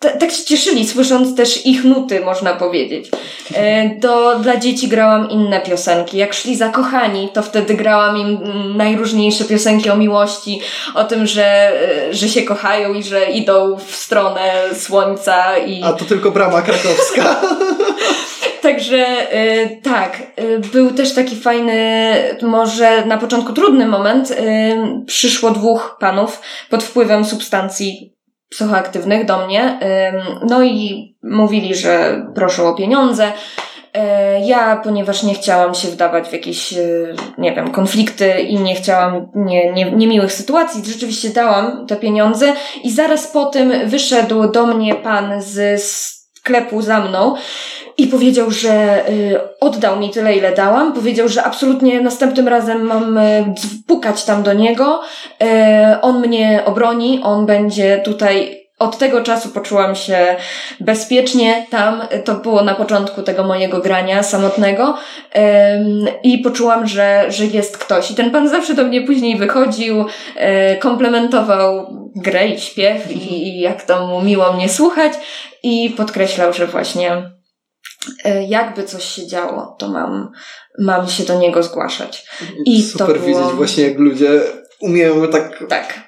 [0.00, 3.10] tak się cieszyli, słysząc też ich nuty, można powiedzieć.
[3.54, 6.16] E, Do, dla dzieci grałam inne piosenki.
[6.16, 8.38] Jak szli zakochani, to wtedy grałam im
[8.76, 10.60] najróżniejsze piosenki o miłości,
[10.94, 11.72] o tym, że,
[12.08, 15.82] e, że się kochają i że idą w stronę słońca i...
[15.84, 17.40] A to tylko brama krakowska.
[18.62, 20.22] Także y, tak,
[20.72, 24.36] był też taki fajny, może na początku trudny moment.
[25.06, 26.40] Przyszło dwóch panów
[26.70, 28.19] pod wpływem substancji
[28.50, 29.78] psychoaktywnych do mnie.
[30.48, 33.32] No i mówili, że proszą o pieniądze.
[33.96, 34.00] Y,
[34.44, 39.28] Ja, ponieważ nie chciałam się wdawać w jakieś, y, nie wiem, konflikty i nie chciałam
[39.34, 42.52] nie, nie, niemiłych sytuacji, rzeczywiście dałam te pieniądze
[42.84, 45.82] i zaraz po tym wyszedł do mnie pan z
[46.40, 47.34] sklepu za mną
[47.98, 50.92] i powiedział, że y, oddał mi tyle, ile dałam.
[50.92, 53.54] Powiedział, że absolutnie następnym razem mam y,
[53.86, 55.00] pukać tam do niego.
[55.42, 58.60] Y, on mnie obroni, on będzie tutaj.
[58.78, 60.36] Od tego czasu poczułam się
[60.80, 62.02] bezpiecznie tam.
[62.24, 64.94] To było na początku tego mojego grania samotnego.
[66.22, 68.10] I poczułam, że, że jest ktoś.
[68.10, 70.04] I ten pan zawsze do mnie później wychodził,
[70.78, 71.86] komplementował
[72.16, 75.12] grę i śpiew i, i jak to mu miło mnie słuchać.
[75.62, 77.22] I podkreślał, że właśnie
[78.48, 80.30] jakby coś się działo, to mam,
[80.78, 82.26] mam się do niego zgłaszać.
[82.66, 84.40] I to Super było- widzieć właśnie, jak ludzie
[84.80, 86.00] umieją tak Tak,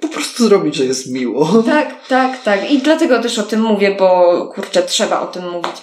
[0.00, 1.62] po prostu zrobić, że jest miło.
[1.66, 2.70] tak, tak, tak.
[2.70, 5.76] I dlatego też o tym mówię, bo kurczę, trzeba o tym mówić.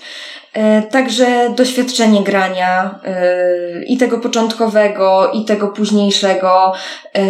[0.53, 6.73] E, Także doświadczenie grania e, i tego początkowego, i tego późniejszego,
[7.15, 7.21] e,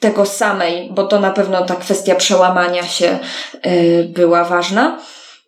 [0.00, 3.18] tego samej, bo to na pewno ta kwestia przełamania się
[3.62, 4.98] e, była ważna.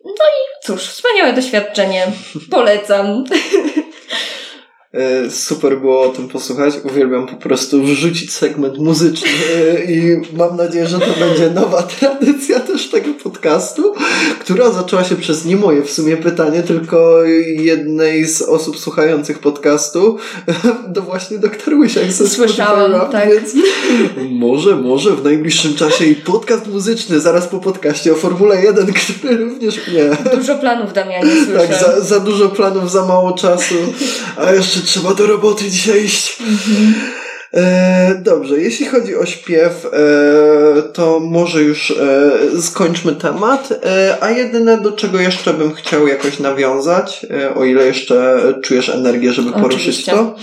[0.05, 2.11] No i cóż, wspaniałe doświadczenie.
[2.51, 3.23] Polecam.
[4.93, 6.73] E, Super było o tym posłuchać.
[6.83, 12.59] Uwielbiam po prostu wrzucić segment muzyczny e, i mam nadzieję, że to będzie nowa tradycja
[12.59, 13.93] też tego podcastu,
[14.39, 17.23] która zaczęła się przez nie moje w sumie pytanie, tylko
[17.57, 20.17] jednej z osób słuchających podcastu,
[20.87, 23.29] do właśnie doktor Łysiak ze Słyszałam, Spotify tak.
[23.29, 23.53] więc
[24.29, 29.37] może, może w najbliższym czasie i podcast muzyczny zaraz po podcaście o Formule 1, który
[29.37, 30.17] również mnie...
[30.35, 31.67] Dużo planów, Damianie, słyszę.
[31.67, 33.75] Tak, za, za dużo planów, za mało czasu,
[34.37, 36.37] a jeszcze trzeba do roboty dzisiaj iść.
[37.53, 44.31] E, dobrze, jeśli chodzi o śpiew, e, to może już e, skończmy temat, e, a
[44.31, 49.51] jedyne do czego jeszcze bym chciał jakoś nawiązać, e, o ile jeszcze czujesz energię, żeby
[49.51, 50.11] poruszyć Oczywiście.
[50.11, 50.35] to,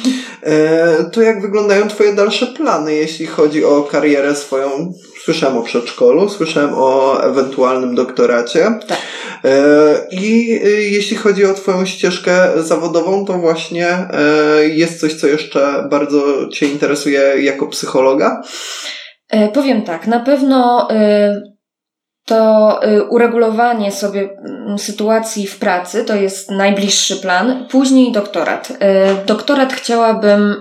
[0.42, 4.92] e, to jak wyglądają Twoje dalsze plany, jeśli chodzi o karierę swoją?
[5.30, 8.78] Słyszałem o przedszkolu, słyszałem o ewentualnym doktoracie.
[8.88, 8.98] Tak.
[9.44, 9.50] E,
[10.10, 14.08] I y, jeśli chodzi o Twoją ścieżkę zawodową, to właśnie e,
[14.66, 18.42] jest coś, co jeszcze bardzo Cię interesuje jako psychologa.
[19.28, 21.42] E, Powiem tak, na pewno e,
[22.24, 27.66] to e, uregulowanie sobie mm, sytuacji w pracy to jest najbliższy plan.
[27.70, 28.72] Później doktorat.
[28.80, 30.54] E, Doktorat chciałabym.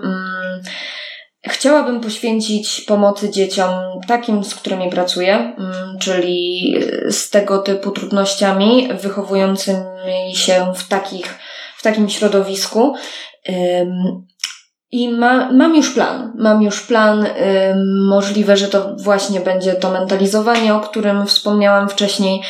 [1.48, 3.70] Chciałabym poświęcić pomocy dzieciom
[4.08, 6.74] takim, z którymi pracuję, mm, czyli
[7.08, 11.40] e, z tego typu trudnościami, wychowującymi się w, takich,
[11.78, 12.96] w takim środowisku.
[14.92, 16.34] I ma, mam już plan.
[16.36, 17.26] Mam już plan.
[17.26, 22.42] Ym, możliwe, że to właśnie będzie to mentalizowanie, o którym wspomniałam wcześniej.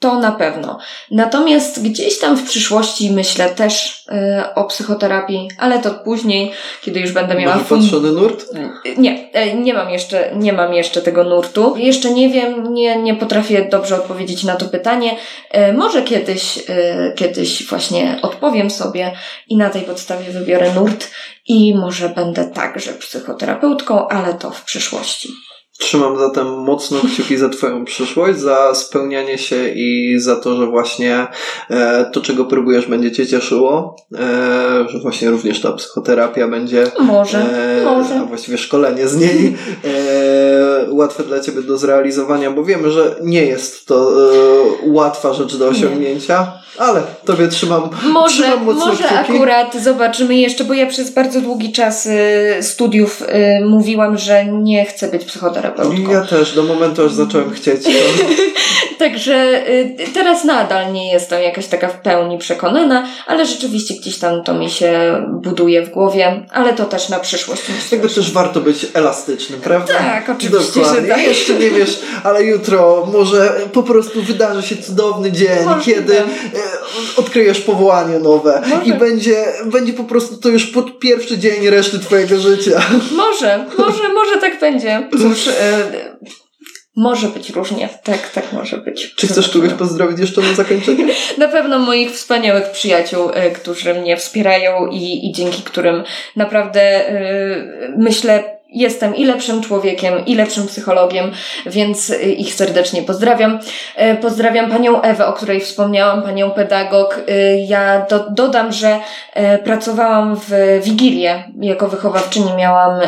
[0.00, 0.78] To na pewno.
[1.10, 7.12] Natomiast gdzieś tam w przyszłości myślę też e, o psychoterapii, ale to później, kiedy już
[7.12, 8.44] będę miała Masz patrzony nurt?
[8.98, 11.74] nie, e, nie mam jeszcze, nie mam jeszcze tego nurtu.
[11.76, 15.16] Jeszcze nie wiem, nie, nie potrafię dobrze odpowiedzieć na to pytanie.
[15.74, 16.58] Może kiedyś,
[17.16, 19.12] kiedyś właśnie odpowiem sobie
[19.48, 21.10] i na tej podstawie wybiorę nurt
[21.48, 25.28] i może będę także psychoterapeutką, ale to w przyszłości.
[25.80, 31.26] Trzymam zatem mocno kciuki za Twoją przyszłość, za spełnianie się i za to, że właśnie
[31.70, 34.18] e, to, czego próbujesz, będzie Cię cieszyło, e,
[34.88, 38.14] że właśnie również ta psychoterapia będzie Może, E, może.
[38.20, 39.56] A właściwie szkolenie z niej
[40.88, 44.12] łatwe dla Ciebie do zrealizowania, bo wiemy, że nie jest to
[44.86, 49.14] łatwa rzecz do osiągnięcia, ale Tobie trzymam, Może, trzymam mocno może kciuki.
[49.34, 52.08] akurat zobaczymy jeszcze, bo ja przez bardzo długi czas
[52.60, 53.22] studiów
[53.68, 55.24] mówiłam, że nie chcę być
[55.70, 56.12] psychoterapeutką.
[56.12, 57.80] Ja też, do momentu aż zacząłem chcieć.
[58.98, 64.44] Także y, teraz nadal nie jestem jakaś taka w pełni przekonana, ale rzeczywiście gdzieś tam
[64.44, 67.62] to mi się buduje w głowie, ale to też na przyszłość
[67.92, 69.94] jakby też warto być elastycznym, prawda?
[69.94, 71.02] Tak, oczywiście, Dokładnie.
[71.02, 71.22] że tak.
[71.22, 76.00] Jeszcze nie wiesz, ale jutro może po prostu wydarzy się cudowny dzień, Możliwe.
[76.00, 76.24] kiedy e,
[77.16, 78.84] odkryjesz powołanie nowe Może.
[78.84, 82.82] i będzie, będzie po prostu to już pod pierwszy dzień reszty Twojego życia.
[83.16, 85.08] Może, może, może tak będzie.
[85.12, 85.48] Cóż,
[86.96, 87.88] może być różnie.
[88.04, 89.14] Tak, tak może być.
[89.14, 91.04] Czy chcesz kogoś pozdrowić jeszcze na zakończenie?
[91.38, 96.04] na pewno moich wspaniałych przyjaciół, y, którzy mnie wspierają i, i dzięki którym
[96.36, 101.32] naprawdę yy, myślę jestem i lepszym człowiekiem, i lepszym psychologiem,
[101.66, 103.58] więc y, ich serdecznie pozdrawiam.
[104.12, 107.18] Y, pozdrawiam panią Ewę, o której wspomniałam, panią pedagog.
[107.28, 109.00] Y, ja do, dodam, że
[109.64, 113.00] pracowałam w Wigilię jako wychowawczyni, miałam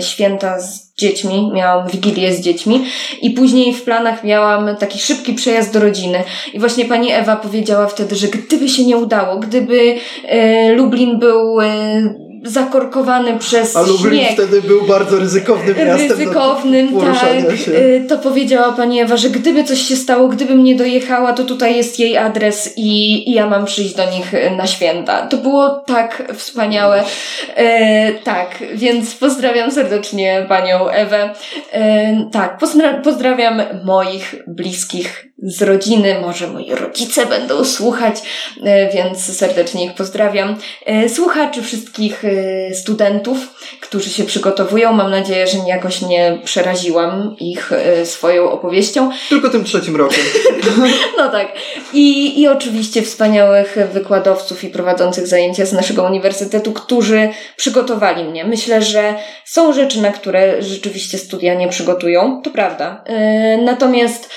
[0.00, 2.84] święta z dziećmi, miałam wigilię z dziećmi
[3.22, 6.24] i później w planach miałam taki szybki przejazd do rodziny.
[6.52, 9.96] I właśnie pani Ewa powiedziała wtedy, że gdyby się nie udało, gdyby
[10.76, 11.58] Lublin był
[12.46, 14.32] zakorkowany przez A Lublin śnieg.
[14.32, 16.08] wtedy był bardzo ryzykownym miastem.
[16.08, 17.56] Ryzykownym, tak.
[17.58, 17.72] Się.
[17.72, 21.76] Y, to powiedziała pani Ewa, że gdyby coś się stało, gdybym nie dojechała, to tutaj
[21.76, 25.26] jest jej adres i, i ja mam przyjść do nich na święta.
[25.26, 27.04] To było tak wspaniałe.
[27.56, 31.30] E, tak, więc pozdrawiam serdecznie panią Ewę.
[31.72, 32.58] E, tak,
[33.04, 38.16] pozdrawiam moich bliskich z rodziny, może moi rodzice będą słuchać,
[38.64, 40.56] e, więc serdecznie ich pozdrawiam.
[41.08, 42.22] Słuchaczy wszystkich
[42.74, 43.38] studentów,
[43.80, 44.92] którzy się przygotowują.
[44.92, 47.70] Mam nadzieję, że jakoś nie przeraziłam ich
[48.04, 49.10] swoją opowieścią.
[49.28, 50.24] Tylko tym trzecim rokiem.
[51.18, 51.48] No tak.
[51.92, 58.44] I, I oczywiście wspaniałych wykładowców i prowadzących zajęcia z naszego uniwersytetu, którzy przygotowali mnie.
[58.44, 59.14] Myślę, że
[59.44, 62.40] są rzeczy, na które rzeczywiście studia nie przygotują.
[62.44, 63.04] To prawda.
[63.64, 64.30] Natomiast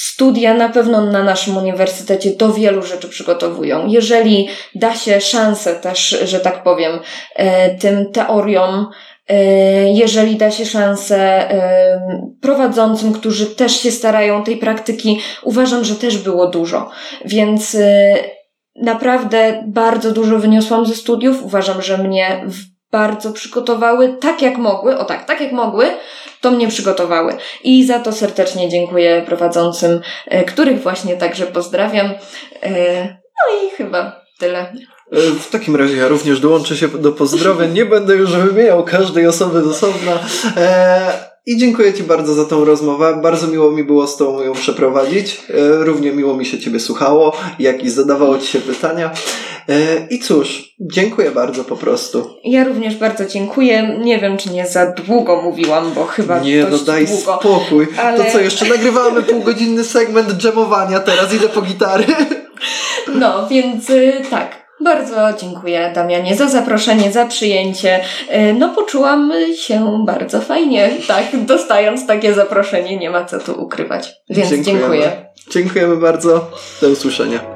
[0.00, 3.86] studia na pewno na naszym uniwersytecie do wielu rzeczy przygotowują.
[3.86, 7.00] Jeżeli da się szansę też, że tak powiem,
[7.36, 8.86] e, tym teoriom,
[9.28, 9.34] e,
[9.92, 16.18] jeżeli da się szansę e, prowadzącym, którzy też się starają tej praktyki, uważam, że też
[16.18, 16.90] było dużo.
[17.24, 17.76] Więc
[18.76, 21.42] naprawdę bardzo dużo wyniosłam ze studiów.
[21.42, 22.44] Uważam, że mnie
[22.92, 25.86] bardzo przygotowały tak jak mogły, o tak, tak jak mogły,
[26.40, 27.36] to mnie przygotowały.
[27.64, 32.10] I za to serdecznie dziękuję prowadzącym, e, których właśnie także pozdrawiam.
[32.62, 34.58] E, no i chyba tyle.
[35.12, 37.72] E, w takim razie ja również dołączę się do pozdrowień.
[37.72, 40.18] Nie będę już wymieniał każdej osoby z osobna.
[41.46, 43.20] I dziękuję Ci bardzo za tą rozmowę.
[43.22, 45.42] Bardzo miło mi było z Tobą ją przeprowadzić.
[45.78, 49.10] Równie miło mi się Ciebie słuchało, jak i zadawało Ci się pytania.
[49.68, 52.30] E, I cóż, dziękuję bardzo po prostu.
[52.44, 53.98] Ja również bardzo dziękuję.
[54.00, 57.86] Nie wiem, czy nie za długo mówiłam, bo chyba Nie, no daj długo, spokój.
[57.98, 58.24] Ale...
[58.24, 62.04] To co, jeszcze nagrywamy półgodzinny segment dżemowania, teraz idę po gitary.
[63.14, 64.59] No, więc y, tak.
[64.80, 68.00] Bardzo dziękuję Damianie za zaproszenie, za przyjęcie.
[68.34, 74.12] Y, no poczułam się bardzo fajnie, tak, dostając takie zaproszenie, nie ma co tu ukrywać.
[74.30, 74.80] Więc Dziękujemy.
[74.80, 75.26] dziękuję.
[75.50, 76.50] Dziękujemy bardzo.
[76.82, 77.49] Do usłyszenia.